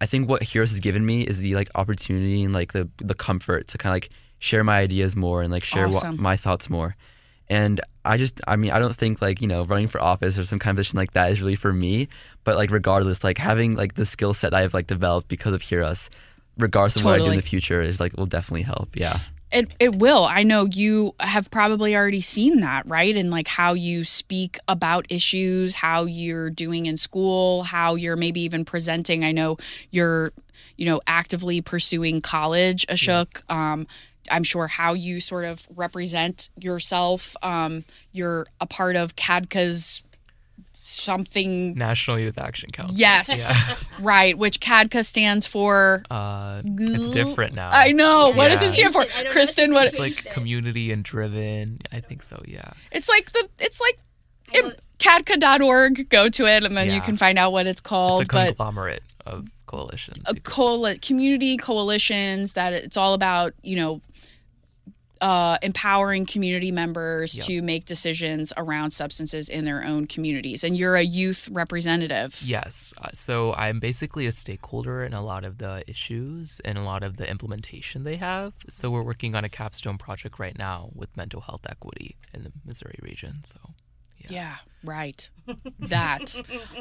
I 0.00 0.06
think 0.06 0.28
what 0.28 0.42
Hear 0.42 0.62
Us 0.62 0.70
has 0.70 0.80
given 0.80 1.04
me 1.04 1.22
is 1.22 1.38
the 1.38 1.54
like 1.54 1.68
opportunity 1.74 2.42
and 2.42 2.54
like 2.54 2.72
the 2.72 2.88
the 2.98 3.14
comfort 3.14 3.68
to 3.68 3.78
kind 3.78 3.90
of 3.92 3.96
like 3.96 4.10
share 4.38 4.64
my 4.64 4.78
ideas 4.78 5.16
more 5.16 5.42
and 5.42 5.52
like 5.52 5.64
share 5.64 5.86
Awesome. 5.86 6.12
what, 6.12 6.20
my 6.20 6.36
thoughts 6.36 6.70
more. 6.70 6.96
And 7.50 7.80
I 8.04 8.16
just, 8.16 8.40
I 8.46 8.54
mean, 8.54 8.70
I 8.70 8.78
don't 8.78 8.96
think 8.96 9.20
like 9.20 9.42
you 9.42 9.48
know 9.48 9.64
running 9.64 9.88
for 9.88 10.00
office 10.00 10.38
or 10.38 10.44
some 10.44 10.60
kind 10.60 10.70
of 10.70 10.76
position 10.76 10.96
like 10.96 11.12
that 11.12 11.32
is 11.32 11.42
really 11.42 11.56
for 11.56 11.72
me. 11.72 12.08
But 12.44 12.56
like 12.56 12.70
regardless, 12.70 13.24
like 13.24 13.36
having 13.36 13.74
like 13.74 13.94
the 13.94 14.06
skill 14.06 14.32
set 14.32 14.54
I've 14.54 14.72
like 14.72 14.86
developed 14.86 15.28
because 15.28 15.52
of 15.52 15.60
Hear 15.60 15.82
Us, 15.82 16.08
regardless 16.56 16.96
of 16.96 17.04
what 17.04 17.14
I 17.14 17.18
do 17.18 17.30
in 17.30 17.36
the 17.36 17.42
future, 17.42 17.82
is 17.82 17.98
like 17.98 18.16
will 18.16 18.26
definitely 18.26 18.62
help. 18.62 18.96
Yeah. 18.96 19.18
It 19.50 19.72
it 19.80 19.96
will. 19.96 20.24
I 20.24 20.44
know 20.44 20.64
you 20.64 21.12
have 21.18 21.50
probably 21.50 21.96
already 21.96 22.20
seen 22.20 22.60
that, 22.60 22.86
right? 22.86 23.16
And 23.16 23.30
like 23.30 23.48
how 23.48 23.72
you 23.72 24.04
speak 24.04 24.58
about 24.68 25.06
issues, 25.10 25.74
how 25.74 26.04
you're 26.04 26.50
doing 26.50 26.86
in 26.86 26.96
school, 26.96 27.64
how 27.64 27.96
you're 27.96 28.16
maybe 28.16 28.42
even 28.42 28.64
presenting. 28.64 29.24
I 29.24 29.32
know 29.32 29.56
you're, 29.90 30.32
you 30.76 30.86
know, 30.86 31.00
actively 31.08 31.60
pursuing 31.62 32.20
college, 32.20 32.86
Ashok. 32.86 33.42
Um, 33.50 33.88
I'm 34.30 34.42
sure 34.44 34.66
how 34.66 34.94
you 34.94 35.20
sort 35.20 35.44
of 35.44 35.66
represent 35.76 36.48
yourself. 36.58 37.36
Um, 37.42 37.84
you're 38.12 38.46
a 38.60 38.66
part 38.66 38.96
of 38.96 39.16
CADCA's 39.16 40.02
something. 40.82 41.74
National 41.74 42.18
Youth 42.18 42.38
Action 42.38 42.70
Council. 42.70 42.96
Yes, 42.98 43.72
right. 44.00 44.36
Which 44.36 44.60
CADCA 44.60 45.04
stands 45.04 45.46
for. 45.46 46.02
Uh, 46.10 46.62
it's 46.64 47.10
different 47.10 47.54
now. 47.54 47.70
I 47.72 47.92
know. 47.92 48.30
What 48.30 48.48
does 48.48 48.62
it 48.62 48.72
stand 48.72 48.92
for, 48.92 49.02
I 49.02 49.04
don't 49.06 49.24
know 49.24 49.30
Kristin? 49.30 49.72
What 49.72 49.86
It's 49.86 49.98
like 49.98 50.24
community 50.32 50.90
and 50.92 51.04
driven. 51.04 51.78
I 51.92 52.00
think 52.00 52.22
so. 52.22 52.42
Yeah. 52.46 52.70
It's 52.92 53.08
like 53.08 53.32
the 53.32 53.48
it's 53.58 53.80
like 53.80 53.98
it, 54.52 54.80
cadca.org. 54.98 56.08
Go 56.08 56.28
to 56.28 56.46
it 56.46 56.64
and 56.64 56.76
then 56.76 56.90
you 56.90 57.00
can 57.00 57.16
find 57.16 57.38
out 57.38 57.52
what 57.52 57.66
it's 57.66 57.80
It's 57.80 57.88
called. 57.88 58.22
a 58.22 58.26
but 58.26 58.46
conglomerate 58.48 59.02
of 59.26 59.48
coalitions. 59.66 60.18
a 60.26 60.30
you 60.30 60.34
could 60.34 60.46
say. 60.46 60.52
coal 60.52 60.94
community 61.00 61.56
coalitions 61.56 62.52
that 62.54 62.72
it's 62.72 62.96
all 62.96 63.14
about, 63.14 63.54
you 63.62 63.76
know, 63.76 64.00
uh, 65.20 65.58
empowering 65.62 66.24
community 66.24 66.70
members 66.70 67.36
Yep. 67.36 67.46
to 67.46 67.62
make 67.62 67.84
decisions 67.84 68.52
around 68.56 68.90
substances 68.92 69.48
in 69.48 69.64
their 69.64 69.84
own 69.84 70.06
communities. 70.06 70.64
And 70.64 70.76
you're 70.78 70.96
a 70.96 71.02
youth 71.02 71.48
representative. 71.52 72.40
Yes. 72.44 72.94
Uh, 72.98 73.08
so 73.12 73.52
I'm 73.54 73.80
basically 73.80 74.26
a 74.26 74.32
stakeholder 74.32 75.04
in 75.04 75.12
a 75.12 75.22
lot 75.22 75.44
of 75.44 75.58
the 75.58 75.84
issues 75.88 76.60
and 76.64 76.78
a 76.78 76.82
lot 76.82 77.02
of 77.02 77.16
the 77.16 77.28
implementation 77.28 78.04
they 78.04 78.16
have. 78.16 78.54
So 78.68 78.90
we're 78.90 79.02
working 79.02 79.34
on 79.34 79.44
a 79.44 79.48
capstone 79.48 79.98
project 79.98 80.38
right 80.38 80.56
now 80.56 80.90
with 80.94 81.16
mental 81.16 81.42
health 81.42 81.66
equity 81.68 82.16
in 82.32 82.44
the 82.44 82.52
Missouri 82.64 82.98
region. 83.02 83.44
So 83.44 83.58
Yeah, 84.28 84.56
right. 84.84 85.28
that. 85.80 86.34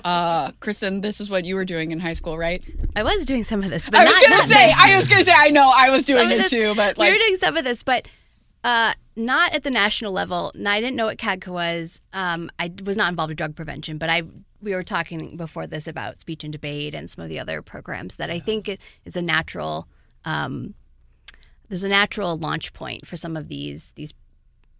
Uh, 0.03 0.51
Kristin, 0.61 1.01
this 1.01 1.19
is 1.21 1.29
what 1.29 1.45
you 1.45 1.55
were 1.55 1.65
doing 1.65 1.91
in 1.91 1.99
high 1.99 2.13
school, 2.13 2.37
right? 2.37 2.63
I 2.95 3.03
was 3.03 3.25
doing 3.25 3.43
some 3.43 3.63
of 3.63 3.69
this, 3.69 3.89
but 3.89 3.99
I 4.01 4.03
was 4.05 4.13
not, 4.13 4.21
gonna 4.23 4.35
not 4.37 4.45
say, 4.45 4.67
this. 4.67 4.75
I 4.79 4.97
was 4.99 5.07
gonna 5.07 5.23
say, 5.25 5.33
I 5.35 5.49
know, 5.49 5.71
I 5.73 5.89
was 5.89 6.03
doing 6.03 6.29
it 6.31 6.37
this- 6.37 6.51
too, 6.51 6.75
but 6.75 6.97
we 6.97 7.05
like, 7.05 7.13
were 7.13 7.17
doing 7.17 7.35
some 7.37 7.57
of 7.57 7.63
this, 7.63 7.81
but 7.83 8.07
uh, 8.63 8.93
not 9.15 9.53
at 9.53 9.63
the 9.63 9.71
national 9.71 10.11
level. 10.11 10.51
And 10.55 10.67
I 10.67 10.79
didn't 10.79 10.95
know 10.95 11.05
what 11.05 11.17
CADCA 11.17 11.47
was. 11.47 12.01
Um, 12.13 12.49
I 12.59 12.71
was 12.83 12.97
not 12.97 13.09
involved 13.09 13.29
with 13.29 13.37
drug 13.37 13.55
prevention, 13.55 13.97
but 13.97 14.09
I 14.09 14.23
we 14.61 14.73
were 14.73 14.83
talking 14.83 15.37
before 15.37 15.67
this 15.67 15.87
about 15.87 16.19
speech 16.19 16.43
and 16.43 16.51
debate 16.51 16.93
and 16.93 17.09
some 17.09 17.23
of 17.23 17.29
the 17.29 17.39
other 17.39 17.61
programs 17.61 18.17
that 18.17 18.29
I 18.29 18.39
think 18.39 18.77
is 19.05 19.15
a 19.15 19.21
natural. 19.21 19.87
Um, 20.25 20.73
there's 21.69 21.83
a 21.83 21.89
natural 21.89 22.37
launch 22.37 22.73
point 22.73 23.07
for 23.07 23.15
some 23.15 23.37
of 23.37 23.47
these 23.47 23.93
these 23.93 24.13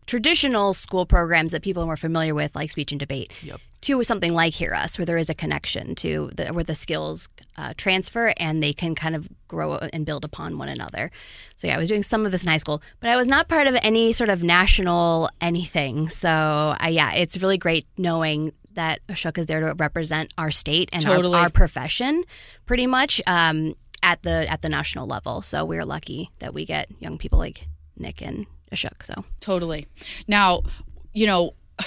traditional 0.10 0.74
school 0.74 1.06
programs 1.06 1.52
that 1.52 1.62
people 1.62 1.84
are 1.84 1.86
more 1.86 1.96
familiar 1.96 2.34
with, 2.34 2.56
like 2.56 2.72
speech 2.72 2.92
and 2.92 3.00
debate, 3.00 3.32
Yep. 3.44 3.62
to 3.82 4.02
something 4.02 4.34
like 4.34 4.54
Hear 4.56 4.74
Us, 4.74 4.98
where 4.98 5.06
there 5.06 5.20
is 5.20 5.30
a 5.30 5.36
connection 5.36 5.94
to 5.96 6.32
the, 6.36 6.48
where 6.48 6.64
the 6.64 6.74
skills 6.74 7.30
uh, 7.58 7.74
transfer 7.78 8.34
and 8.38 8.64
they 8.64 8.74
can 8.74 8.96
kind 8.96 9.16
of 9.16 9.30
grow 9.48 9.76
and 9.94 10.08
build 10.08 10.26
upon 10.26 10.58
one 10.58 10.68
another. 10.68 11.12
So 11.58 11.68
yeah, 11.68 11.76
I 11.76 11.78
was 11.78 11.90
doing 11.90 12.02
some 12.02 12.26
of 12.26 12.32
this 12.32 12.44
in 12.44 12.50
high 12.50 12.58
school, 12.58 12.82
but 13.02 13.12
I 13.12 13.16
was 13.18 13.28
not 13.28 13.48
part 13.50 13.68
of 13.68 13.76
any 13.84 14.12
sort 14.12 14.32
of 14.32 14.42
national 14.42 15.30
anything. 15.42 16.10
So 16.10 16.76
I, 16.80 16.90
yeah, 16.90 17.14
it's 17.14 17.40
really 17.40 17.60
great 17.60 17.86
knowing 17.96 18.54
that 18.74 19.02
Ashok 19.10 19.38
is 19.38 19.46
there 19.46 19.60
to 19.60 19.76
represent 19.76 20.34
our 20.40 20.50
state 20.50 20.90
and 20.92 21.04
Totally. 21.04 21.36
our, 21.38 21.44
our 21.44 21.50
profession, 21.52 22.24
pretty 22.66 22.88
much 22.88 23.22
um, 23.28 23.74
at 24.02 24.24
the 24.24 24.52
at 24.52 24.64
the 24.64 24.70
national 24.70 25.06
level. 25.06 25.44
So 25.44 25.66
we're 25.66 25.86
lucky 25.86 26.32
that 26.40 26.54
we 26.56 26.66
get 26.66 26.88
young 27.00 27.20
people 27.20 27.38
like 27.38 27.68
Nick 27.98 28.22
and 28.24 28.48
Ashok. 28.72 29.04
So 29.04 29.26
Totally. 29.40 29.88
Now, 30.28 30.64
you 31.14 31.26
know, 31.26 31.54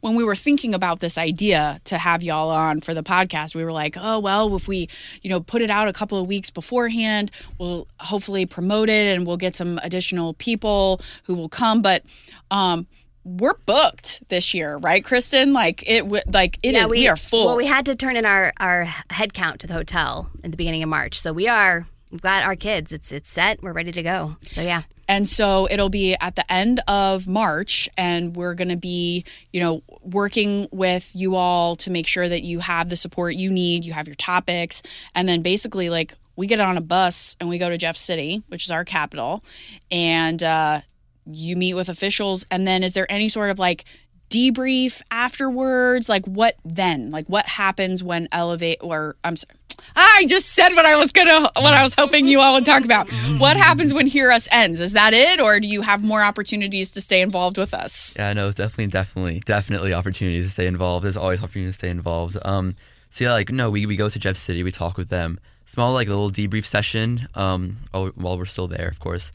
when 0.00 0.14
we 0.14 0.24
were 0.24 0.36
thinking 0.36 0.74
about 0.74 1.00
this 1.00 1.18
idea 1.18 1.80
to 1.84 1.98
have 1.98 2.22
y'all 2.22 2.50
on 2.50 2.80
for 2.80 2.94
the 2.94 3.02
podcast, 3.02 3.54
we 3.54 3.64
were 3.64 3.72
like, 3.72 3.96
oh, 3.98 4.18
well, 4.18 4.54
if 4.56 4.68
we, 4.68 4.88
you 5.22 5.30
know, 5.30 5.40
put 5.40 5.62
it 5.62 5.70
out 5.70 5.88
a 5.88 5.92
couple 5.92 6.18
of 6.18 6.26
weeks 6.26 6.50
beforehand, 6.50 7.30
we'll 7.58 7.86
hopefully 8.00 8.46
promote 8.46 8.88
it 8.88 9.14
and 9.14 9.26
we'll 9.26 9.36
get 9.36 9.56
some 9.56 9.78
additional 9.82 10.34
people 10.34 11.00
who 11.24 11.34
will 11.34 11.48
come. 11.48 11.82
But, 11.82 12.04
um, 12.50 12.86
we're 13.24 13.54
booked 13.66 14.22
this 14.28 14.54
year, 14.54 14.76
right, 14.76 15.02
Kristin? 15.02 15.52
Like 15.52 15.82
it, 15.88 16.04
like 16.32 16.60
it 16.62 16.76
is. 16.76 16.88
we, 16.88 17.08
are 17.08 17.16
full. 17.16 17.46
Well, 17.46 17.56
we 17.56 17.66
had 17.66 17.86
to 17.86 17.96
turn 17.96 18.16
in 18.16 18.24
our 18.24 18.52
our 18.60 18.84
head 19.10 19.34
count 19.34 19.58
to 19.62 19.66
the 19.66 19.74
hotel 19.74 20.30
in 20.44 20.52
the 20.52 20.56
beginning 20.56 20.84
of 20.84 20.88
March, 20.88 21.18
so 21.18 21.32
we 21.32 21.48
are. 21.48 21.88
We've 22.12 22.22
got 22.22 22.44
our 22.44 22.54
kids. 22.54 22.92
It's 22.92 23.10
it's 23.10 23.28
set. 23.28 23.64
We're 23.64 23.72
ready 23.72 23.90
to 23.90 24.02
go. 24.04 24.36
So 24.46 24.62
yeah. 24.62 24.82
And 25.08 25.28
so 25.28 25.68
it'll 25.70 25.88
be 25.88 26.14
at 26.14 26.36
the 26.36 26.52
end 26.52 26.80
of 26.88 27.28
March, 27.28 27.88
and 27.96 28.34
we're 28.34 28.54
going 28.54 28.68
to 28.68 28.76
be, 28.76 29.24
you 29.52 29.60
know, 29.60 29.82
working 30.02 30.68
with 30.72 31.10
you 31.14 31.36
all 31.36 31.76
to 31.76 31.90
make 31.90 32.06
sure 32.06 32.28
that 32.28 32.42
you 32.42 32.58
have 32.58 32.88
the 32.88 32.96
support 32.96 33.34
you 33.34 33.50
need, 33.50 33.84
you 33.84 33.92
have 33.92 34.06
your 34.06 34.16
topics, 34.16 34.82
and 35.14 35.28
then 35.28 35.42
basically, 35.42 35.90
like, 35.90 36.14
we 36.36 36.46
get 36.46 36.60
on 36.60 36.76
a 36.76 36.82
bus 36.82 37.34
and 37.40 37.48
we 37.48 37.58
go 37.58 37.70
to 37.70 37.78
Jeff 37.78 37.96
City, 37.96 38.42
which 38.48 38.64
is 38.64 38.70
our 38.70 38.84
capital, 38.84 39.42
and 39.90 40.42
uh, 40.42 40.80
you 41.24 41.56
meet 41.56 41.74
with 41.74 41.88
officials. 41.88 42.44
And 42.50 42.66
then, 42.66 42.82
is 42.82 42.92
there 42.92 43.10
any 43.10 43.28
sort 43.28 43.50
of 43.50 43.58
like 43.58 43.84
debrief 44.28 45.00
afterwards? 45.10 46.08
Like, 46.08 46.26
what 46.26 46.56
then? 46.64 47.10
Like, 47.10 47.26
what 47.28 47.46
happens 47.46 48.02
when 48.04 48.28
Elevate, 48.32 48.78
or 48.82 49.16
I'm 49.24 49.36
sorry. 49.36 49.54
I 49.94 50.26
just 50.28 50.50
said 50.50 50.74
what 50.74 50.84
I 50.84 50.96
was 50.96 51.12
gonna, 51.12 51.40
what 51.56 51.74
I 51.74 51.82
was 51.82 51.94
hoping 51.94 52.26
you 52.26 52.40
all 52.40 52.54
would 52.54 52.66
talk 52.66 52.84
about. 52.84 53.10
What 53.38 53.56
happens 53.56 53.94
when 53.94 54.06
Hear 54.06 54.30
Us 54.30 54.48
ends? 54.50 54.80
Is 54.80 54.92
that 54.92 55.14
it, 55.14 55.40
or 55.40 55.60
do 55.60 55.68
you 55.68 55.82
have 55.82 56.04
more 56.04 56.22
opportunities 56.22 56.90
to 56.92 57.00
stay 57.00 57.20
involved 57.20 57.58
with 57.58 57.72
us? 57.72 58.16
Yeah, 58.18 58.32
no, 58.32 58.50
definitely, 58.52 58.88
definitely, 58.88 59.40
definitely 59.40 59.94
opportunities 59.94 60.44
to 60.44 60.50
stay 60.50 60.66
involved. 60.66 61.04
There's 61.04 61.16
always 61.16 61.42
opportunities 61.42 61.74
to 61.74 61.78
stay 61.78 61.90
involved. 61.90 62.36
Um, 62.44 62.76
so 63.10 63.24
yeah, 63.24 63.32
like 63.32 63.50
no, 63.50 63.70
we, 63.70 63.86
we 63.86 63.96
go 63.96 64.08
to 64.08 64.18
Jeff 64.18 64.36
City, 64.36 64.62
we 64.62 64.70
talk 64.72 64.96
with 64.96 65.08
them. 65.08 65.40
Small 65.64 65.92
like 65.92 66.08
a 66.08 66.10
little 66.10 66.30
debrief 66.30 66.64
session. 66.64 67.28
Um, 67.34 67.76
while, 67.90 68.06
while 68.14 68.38
we're 68.38 68.44
still 68.44 68.68
there, 68.68 68.88
of 68.88 69.00
course. 69.00 69.32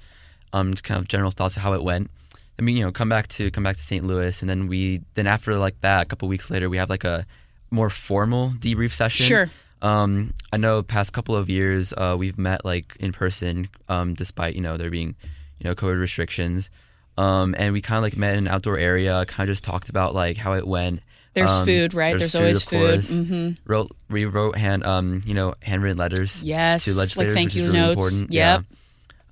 Um, 0.54 0.72
just 0.72 0.84
kind 0.84 1.00
of 1.00 1.08
general 1.08 1.32
thoughts 1.32 1.56
of 1.56 1.64
how 1.64 1.74
it 1.74 1.84
went. 1.84 2.10
I 2.60 2.62
mean, 2.62 2.78
you 2.78 2.86
know, 2.86 2.92
come 2.92 3.10
back 3.10 3.28
to 3.30 3.50
come 3.52 3.64
back 3.64 3.76
to 3.78 3.82
St. 3.82 4.06
Louis, 4.06 4.40
and 4.42 4.50
then 4.50 4.68
we 4.68 5.02
then 5.16 5.26
after 5.26 5.56
like 5.56 5.80
that, 5.82 6.04
a 6.04 6.06
couple 6.06 6.28
weeks 6.28 6.52
later, 6.52 6.70
we 6.70 6.78
have 6.78 6.90
like 6.90 7.04
a 7.04 7.26
more 7.72 7.90
formal 7.90 8.50
debrief 8.52 8.92
session. 8.92 9.26
Sure. 9.26 9.50
Um, 9.82 10.34
I 10.54 10.58
know 10.58 10.84
past 10.84 11.14
couple 11.14 11.36
of 11.36 11.50
years, 11.50 11.94
uh, 11.94 12.16
we've 12.18 12.38
met 12.38 12.64
like 12.66 12.96
in 13.00 13.14
person, 13.14 13.70
um, 13.90 14.14
despite 14.14 14.56
you 14.56 14.62
know 14.62 14.78
there 14.78 14.90
being, 14.92 15.16
you 15.60 15.64
know, 15.66 15.76
COVID 15.76 16.00
restrictions. 16.00 16.70
Um, 17.18 17.56
and 17.58 17.74
we 17.74 17.82
kind 17.82 17.98
of 17.98 18.04
like 18.04 18.16
met 18.18 18.34
in 18.38 18.48
an 18.48 18.54
outdoor 18.54 18.78
area, 18.78 19.26
kind 19.26 19.50
of 19.50 19.54
just 19.54 19.64
talked 19.64 19.90
about 19.90 20.14
like 20.16 20.38
how 20.38 20.54
it 20.54 20.66
went. 20.68 21.02
There's 21.34 21.52
Um, 21.52 21.66
food, 21.66 21.94
right? 21.94 22.18
There's, 22.18 22.36
always 22.36 22.58
of 22.58 22.64
food. 22.70 22.80
course. 22.96 23.16
hmm 23.16 23.50
Wrote 23.66 23.96
we 24.10 24.26
wrote 24.26 24.58
hand 24.58 24.84
um 24.86 25.22
you 25.26 25.34
know 25.34 25.54
handwritten 25.62 25.98
letters 25.98 26.44
Yes, 26.44 26.86
to 26.86 26.92
like 26.92 26.98
legislators, 27.00 27.34
thank 27.34 27.48
which 27.48 27.56
you 27.56 27.66
really 27.68 27.78
notes. 27.80 27.92
important. 27.94 28.34
Yep. 28.34 28.64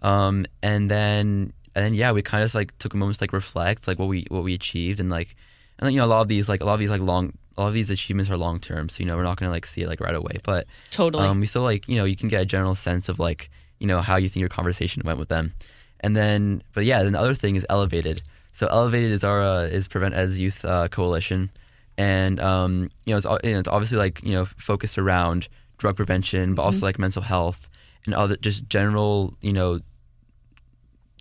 Yeah. 0.02 0.28
Um, 0.28 0.46
and 0.64 0.90
then 0.90 1.54
and 1.76 1.86
then 1.86 1.94
yeah, 1.94 2.12
we 2.12 2.22
kind 2.22 2.42
of 2.42 2.46
just 2.46 2.56
like 2.56 2.78
took 2.80 2.94
a 2.94 2.98
moment 2.98 3.18
to 3.18 3.24
like 3.24 3.34
reflect 3.34 3.88
like 3.88 4.00
what 4.00 4.08
we 4.08 4.26
what 4.30 4.44
we 4.44 4.54
achieved 4.54 5.00
and 5.00 5.10
like 5.10 5.36
and 5.78 5.86
then 5.86 5.94
you 5.94 6.00
know 6.00 6.06
a 6.06 6.08
lot 6.08 6.22
of 6.22 6.28
these 6.28 6.48
like 6.50 6.62
a 6.62 6.66
lot 6.66 6.74
of 6.76 6.80
these 6.80 6.90
like 6.90 7.02
long 7.02 7.34
a 7.60 7.64
lot 7.64 7.68
of 7.68 7.74
these 7.74 7.90
achievements 7.90 8.32
are 8.32 8.38
long 8.38 8.60
term, 8.60 8.88
so 8.88 9.02
you 9.02 9.06
know 9.06 9.18
we're 9.18 9.24
not 9.24 9.38
gonna 9.38 9.52
like 9.52 9.66
see 9.66 9.82
it 9.82 9.90
like 9.90 10.00
right 10.00 10.16
away, 10.16 10.38
but 10.44 10.66
Totally. 10.92 11.28
um, 11.28 11.42
we 11.42 11.46
still 11.46 11.62
like 11.62 11.88
you 11.90 11.98
know 11.98 12.06
you 12.06 12.16
can 12.16 12.30
get 12.30 12.42
a 12.42 12.46
general 12.46 12.74
sense 12.74 13.10
of 13.10 13.20
like 13.20 13.50
you 13.80 13.88
know 13.88 14.02
how 14.02 14.16
you 14.16 14.30
think 14.30 14.40
your 14.40 14.50
conversation 14.50 15.02
went 15.06 15.20
with 15.20 15.28
them, 15.28 15.54
and 16.00 16.16
then 16.16 16.62
but 16.74 16.86
yeah, 16.86 17.04
then 17.04 17.12
the 17.12 17.20
other 17.20 17.34
thing 17.36 17.58
is 17.58 17.66
elevated. 17.70 18.22
So 18.54 18.68
elevated 18.68 19.12
is 19.12 19.26
our 19.26 19.44
uh, 19.44 19.64
is 19.64 19.90
prevent 19.90 20.16
as 20.16 20.40
youth 20.40 20.64
uh, 20.64 20.88
coalition, 20.88 21.52
and 21.98 22.40
um, 22.40 22.90
you 23.06 23.14
know 23.14 23.18
it's 23.18 23.26
al- 23.26 23.40
you 23.44 23.52
know, 23.52 23.60
it's 23.60 23.68
obviously 23.68 23.98
like 23.98 24.24
you 24.24 24.32
know 24.32 24.46
focused 24.46 24.98
around 24.98 25.50
drug 25.78 25.98
prevention, 25.98 26.56
but 26.56 26.62
also 26.64 26.86
like 26.86 26.98
mental 26.98 27.24
health 27.24 27.70
and 28.06 28.16
other 28.16 28.38
just 28.38 28.70
general 28.70 29.34
you 29.42 29.52
know 29.52 29.82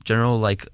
general 0.05 0.39
like 0.39 0.69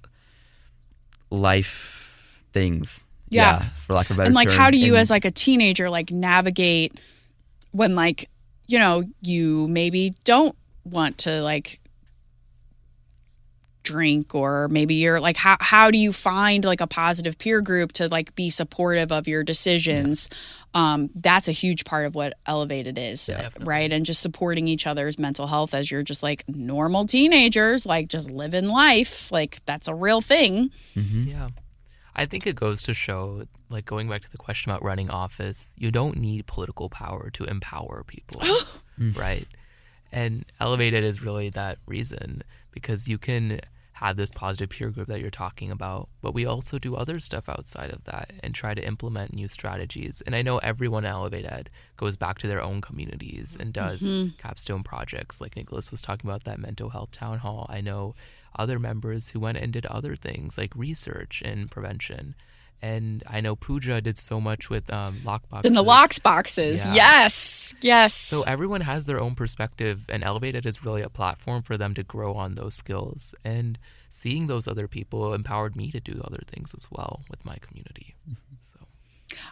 life 1.30 2.42
things. 2.52 3.02
Yeah. 3.34 3.68
for 3.86 3.92
lack 3.94 4.10
of 4.10 4.16
a 4.16 4.18
better 4.18 4.26
and 4.26 4.34
like 4.34 4.48
term. 4.48 4.56
how 4.56 4.70
do 4.70 4.78
you 4.78 4.94
And- 4.94 5.00
as 5.00 5.10
like 5.10 5.24
a 5.24 5.30
teenager 5.30 5.90
like 5.90 6.10
navigate 6.10 6.98
when 7.72 7.94
like 7.94 8.28
you 8.66 8.78
know 8.78 9.04
you 9.22 9.66
maybe 9.68 10.14
don't 10.24 10.56
want 10.84 11.18
to 11.18 11.42
like 11.42 11.80
drink 13.82 14.34
or 14.34 14.66
maybe 14.68 14.94
you're 14.94 15.20
like 15.20 15.36
how 15.36 15.58
how 15.60 15.90
do 15.90 15.98
you 15.98 16.10
find 16.10 16.64
like 16.64 16.80
a 16.80 16.86
positive 16.86 17.36
peer 17.36 17.60
group 17.60 17.92
to 17.92 18.08
like 18.08 18.34
be 18.34 18.48
supportive 18.48 19.12
of 19.12 19.28
your 19.28 19.44
decisions 19.44 20.30
um 20.72 21.10
that's 21.16 21.48
a 21.48 21.52
huge 21.52 21.84
part 21.84 22.06
of 22.06 22.14
what 22.14 22.32
elevated 22.46 22.96
is 22.96 23.28
Yeah. 23.28 23.50
Right 23.60 23.92
and 23.92 24.06
just 24.06 24.22
supporting 24.22 24.68
each 24.68 24.86
other's 24.86 25.18
mental 25.18 25.46
health 25.46 25.74
as 25.74 25.90
you're 25.90 26.02
just 26.02 26.22
like 26.22 26.44
normal 26.48 27.04
teenagers 27.04 27.84
like 27.84 28.08
just 28.08 28.30
living 28.30 28.68
life 28.68 29.30
like 29.30 29.58
that's 29.66 29.86
a 29.86 29.94
real 29.94 30.22
thing 30.22 30.70
Mhm. 30.96 31.26
Yeah. 31.28 31.48
I 32.16 32.26
think 32.26 32.46
it 32.46 32.56
goes 32.56 32.82
to 32.82 32.94
show, 32.94 33.46
like 33.68 33.84
going 33.84 34.08
back 34.08 34.22
to 34.22 34.30
the 34.30 34.38
question 34.38 34.70
about 34.70 34.84
running 34.84 35.10
office, 35.10 35.74
you 35.78 35.90
don't 35.90 36.16
need 36.16 36.46
political 36.46 36.88
power 36.88 37.30
to 37.30 37.44
empower 37.44 38.04
people, 38.06 38.40
mm. 38.98 39.16
right? 39.16 39.46
And 40.12 40.44
Elevated 40.60 41.02
is 41.02 41.22
really 41.22 41.50
that 41.50 41.78
reason 41.86 42.42
because 42.70 43.08
you 43.08 43.18
can 43.18 43.60
have 43.94 44.16
this 44.16 44.30
positive 44.30 44.68
peer 44.68 44.90
group 44.90 45.06
that 45.08 45.20
you're 45.20 45.30
talking 45.30 45.70
about, 45.70 46.08
but 46.20 46.34
we 46.34 46.44
also 46.44 46.78
do 46.78 46.96
other 46.96 47.20
stuff 47.20 47.48
outside 47.48 47.90
of 47.90 48.02
that 48.04 48.32
and 48.42 48.52
try 48.54 48.74
to 48.74 48.84
implement 48.84 49.32
new 49.32 49.46
strategies. 49.46 50.20
And 50.26 50.34
I 50.34 50.42
know 50.42 50.58
everyone 50.58 51.04
at 51.04 51.12
Elevate 51.12 51.44
Ed 51.44 51.70
goes 51.96 52.16
back 52.16 52.38
to 52.38 52.48
their 52.48 52.60
own 52.60 52.80
communities 52.80 53.56
and 53.58 53.72
does 53.72 54.02
mm-hmm. 54.02 54.36
capstone 54.36 54.82
projects, 54.82 55.40
like 55.40 55.54
Nicholas 55.54 55.92
was 55.92 56.02
talking 56.02 56.28
about 56.28 56.42
that 56.44 56.58
mental 56.58 56.90
health 56.90 57.12
town 57.12 57.38
hall. 57.38 57.66
I 57.70 57.80
know 57.80 58.16
other 58.56 58.78
members 58.78 59.30
who 59.30 59.40
went 59.40 59.58
and 59.58 59.72
did 59.72 59.86
other 59.86 60.16
things 60.16 60.56
like 60.58 60.74
research 60.76 61.42
and 61.44 61.70
prevention. 61.70 62.34
And 62.82 63.22
I 63.26 63.40
know 63.40 63.56
Pooja 63.56 64.02
did 64.02 64.18
so 64.18 64.40
much 64.42 64.68
with 64.68 64.92
um, 64.92 65.20
lockboxes. 65.24 65.64
in 65.64 65.72
the 65.74 65.82
locks 65.82 66.18
boxes 66.18 66.84
Yeah. 66.84 66.92
yes 66.94 67.74
yes 67.80 68.12
So 68.12 68.42
everyone 68.46 68.82
has 68.82 69.06
their 69.06 69.18
own 69.20 69.34
perspective, 69.34 70.02
and 70.08 70.22
Elevated 70.22 70.66
is 70.66 70.84
really 70.84 71.00
a 71.02 71.08
platform 71.08 71.62
for 71.62 71.78
them 71.78 71.94
to 71.94 72.02
grow 72.02 72.34
on 72.34 72.56
those 72.56 72.74
skills. 72.74 73.34
And 73.44 73.78
seeing 74.10 74.48
those 74.48 74.68
other 74.68 74.86
people 74.86 75.32
empowered 75.32 75.74
me 75.76 75.90
to 75.92 76.00
do 76.00 76.20
other 76.24 76.42
things 76.46 76.74
as 76.74 76.88
well 76.90 77.22
with 77.30 77.44
my 77.44 77.56
community. 77.60 78.14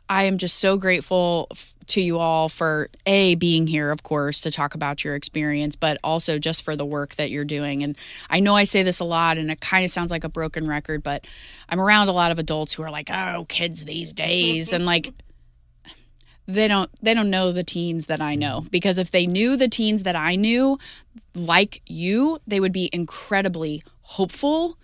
I 0.08 0.24
am 0.24 0.38
just 0.38 0.58
so 0.58 0.76
grateful 0.76 1.48
f- 1.50 1.74
to 1.88 2.00
you 2.00 2.18
all 2.18 2.48
for 2.48 2.88
a 3.06 3.34
being 3.36 3.66
here, 3.66 3.90
of 3.90 4.02
course, 4.02 4.40
to 4.42 4.50
talk 4.50 4.74
about 4.74 5.04
your 5.04 5.14
experience, 5.14 5.76
but 5.76 5.98
also 6.04 6.38
just 6.38 6.62
for 6.62 6.76
the 6.76 6.84
work 6.84 7.14
that 7.16 7.30
you're 7.30 7.44
doing. 7.44 7.82
And 7.82 7.96
I 8.28 8.40
know 8.40 8.54
I 8.54 8.64
say 8.64 8.82
this 8.82 9.00
a 9.00 9.04
lot, 9.04 9.38
and 9.38 9.50
it 9.50 9.60
kind 9.60 9.84
of 9.84 9.90
sounds 9.90 10.10
like 10.10 10.24
a 10.24 10.28
broken 10.28 10.66
record, 10.66 11.02
but 11.02 11.26
I'm 11.68 11.80
around 11.80 12.08
a 12.08 12.12
lot 12.12 12.30
of 12.30 12.38
adults 12.38 12.74
who 12.74 12.82
are 12.82 12.90
like, 12.90 13.10
"Oh, 13.10 13.46
kids 13.48 13.84
these 13.84 14.12
days," 14.12 14.72
and 14.72 14.84
like 14.84 15.12
they 16.46 16.68
don't 16.68 16.90
they 17.00 17.14
don't 17.14 17.30
know 17.30 17.52
the 17.52 17.64
teens 17.64 18.06
that 18.06 18.20
I 18.20 18.34
know 18.34 18.64
because 18.70 18.98
if 18.98 19.10
they 19.10 19.26
knew 19.26 19.56
the 19.56 19.68
teens 19.68 20.02
that 20.02 20.16
I 20.16 20.34
knew 20.34 20.78
like 21.34 21.80
you 21.86 22.40
they 22.46 22.60
would 22.60 22.72
be 22.72 22.90
incredibly 22.92 23.82
hopeful 24.02 24.76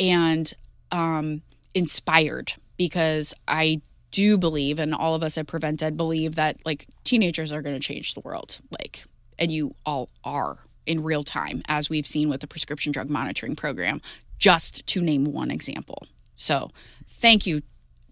and 0.00 0.52
um, 0.90 1.42
inspired 1.74 2.52
because 2.76 3.34
I 3.46 3.80
do 4.14 4.38
believe 4.38 4.78
and 4.78 4.94
all 4.94 5.14
of 5.14 5.22
us 5.22 5.36
at 5.36 5.46
PreventEd 5.46 5.96
believe 5.96 6.36
that 6.36 6.56
like 6.64 6.86
teenagers 7.02 7.50
are 7.50 7.62
going 7.62 7.74
to 7.74 7.86
change 7.86 8.14
the 8.14 8.20
world 8.20 8.60
like 8.80 9.04
and 9.38 9.50
you 9.50 9.74
all 9.84 10.08
are 10.22 10.56
in 10.86 11.02
real 11.02 11.24
time 11.24 11.62
as 11.66 11.90
we've 11.90 12.06
seen 12.06 12.28
with 12.28 12.40
the 12.40 12.46
prescription 12.46 12.92
drug 12.92 13.10
monitoring 13.10 13.56
program 13.56 14.00
just 14.38 14.86
to 14.86 15.00
name 15.00 15.24
one 15.24 15.50
example 15.50 16.06
so 16.36 16.70
thank 17.08 17.46
you 17.46 17.60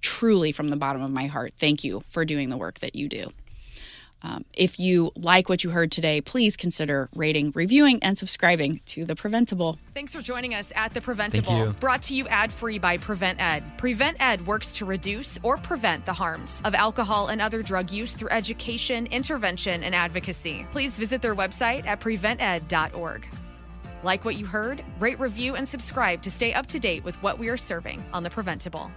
truly 0.02 0.52
from 0.52 0.68
the 0.68 0.76
bottom 0.76 1.00
of 1.00 1.10
my 1.10 1.26
heart, 1.26 1.54
thank 1.54 1.84
you 1.84 2.02
for 2.08 2.24
doing 2.24 2.50
the 2.50 2.56
work 2.56 2.80
that 2.80 2.94
you 2.94 3.08
do. 3.08 3.32
Um, 4.24 4.44
if 4.54 4.78
you 4.78 5.10
like 5.16 5.48
what 5.48 5.64
you 5.64 5.70
heard 5.70 5.90
today, 5.90 6.20
please 6.20 6.56
consider 6.56 7.08
rating, 7.14 7.52
reviewing, 7.54 8.02
and 8.02 8.16
subscribing 8.16 8.80
to 8.86 9.04
The 9.04 9.16
Preventable. 9.16 9.78
Thanks 9.94 10.12
for 10.12 10.22
joining 10.22 10.54
us 10.54 10.72
at 10.76 10.94
The 10.94 11.00
Preventable, 11.00 11.58
you. 11.58 11.72
brought 11.80 12.02
to 12.02 12.14
you 12.14 12.28
ad 12.28 12.52
free 12.52 12.78
by 12.78 12.98
PreventEd. 12.98 13.78
Prevent 13.78 14.16
Ed 14.20 14.46
works 14.46 14.74
to 14.74 14.84
reduce 14.84 15.38
or 15.42 15.56
prevent 15.56 16.06
the 16.06 16.12
harms 16.12 16.62
of 16.64 16.74
alcohol 16.74 17.28
and 17.28 17.42
other 17.42 17.62
drug 17.62 17.90
use 17.90 18.14
through 18.14 18.30
education, 18.30 19.06
intervention, 19.06 19.82
and 19.82 19.94
advocacy. 19.94 20.66
Please 20.70 20.96
visit 20.96 21.20
their 21.20 21.34
website 21.34 21.84
at 21.86 22.00
prevented.org. 22.00 23.26
Like 24.04 24.24
what 24.24 24.36
you 24.36 24.46
heard? 24.46 24.84
Rate, 24.98 25.20
review, 25.20 25.54
and 25.54 25.68
subscribe 25.68 26.22
to 26.22 26.30
stay 26.30 26.52
up 26.52 26.66
to 26.66 26.78
date 26.78 27.04
with 27.04 27.20
what 27.22 27.38
we 27.38 27.48
are 27.48 27.56
serving 27.56 28.04
on 28.12 28.22
The 28.22 28.30
Preventable. 28.30 28.90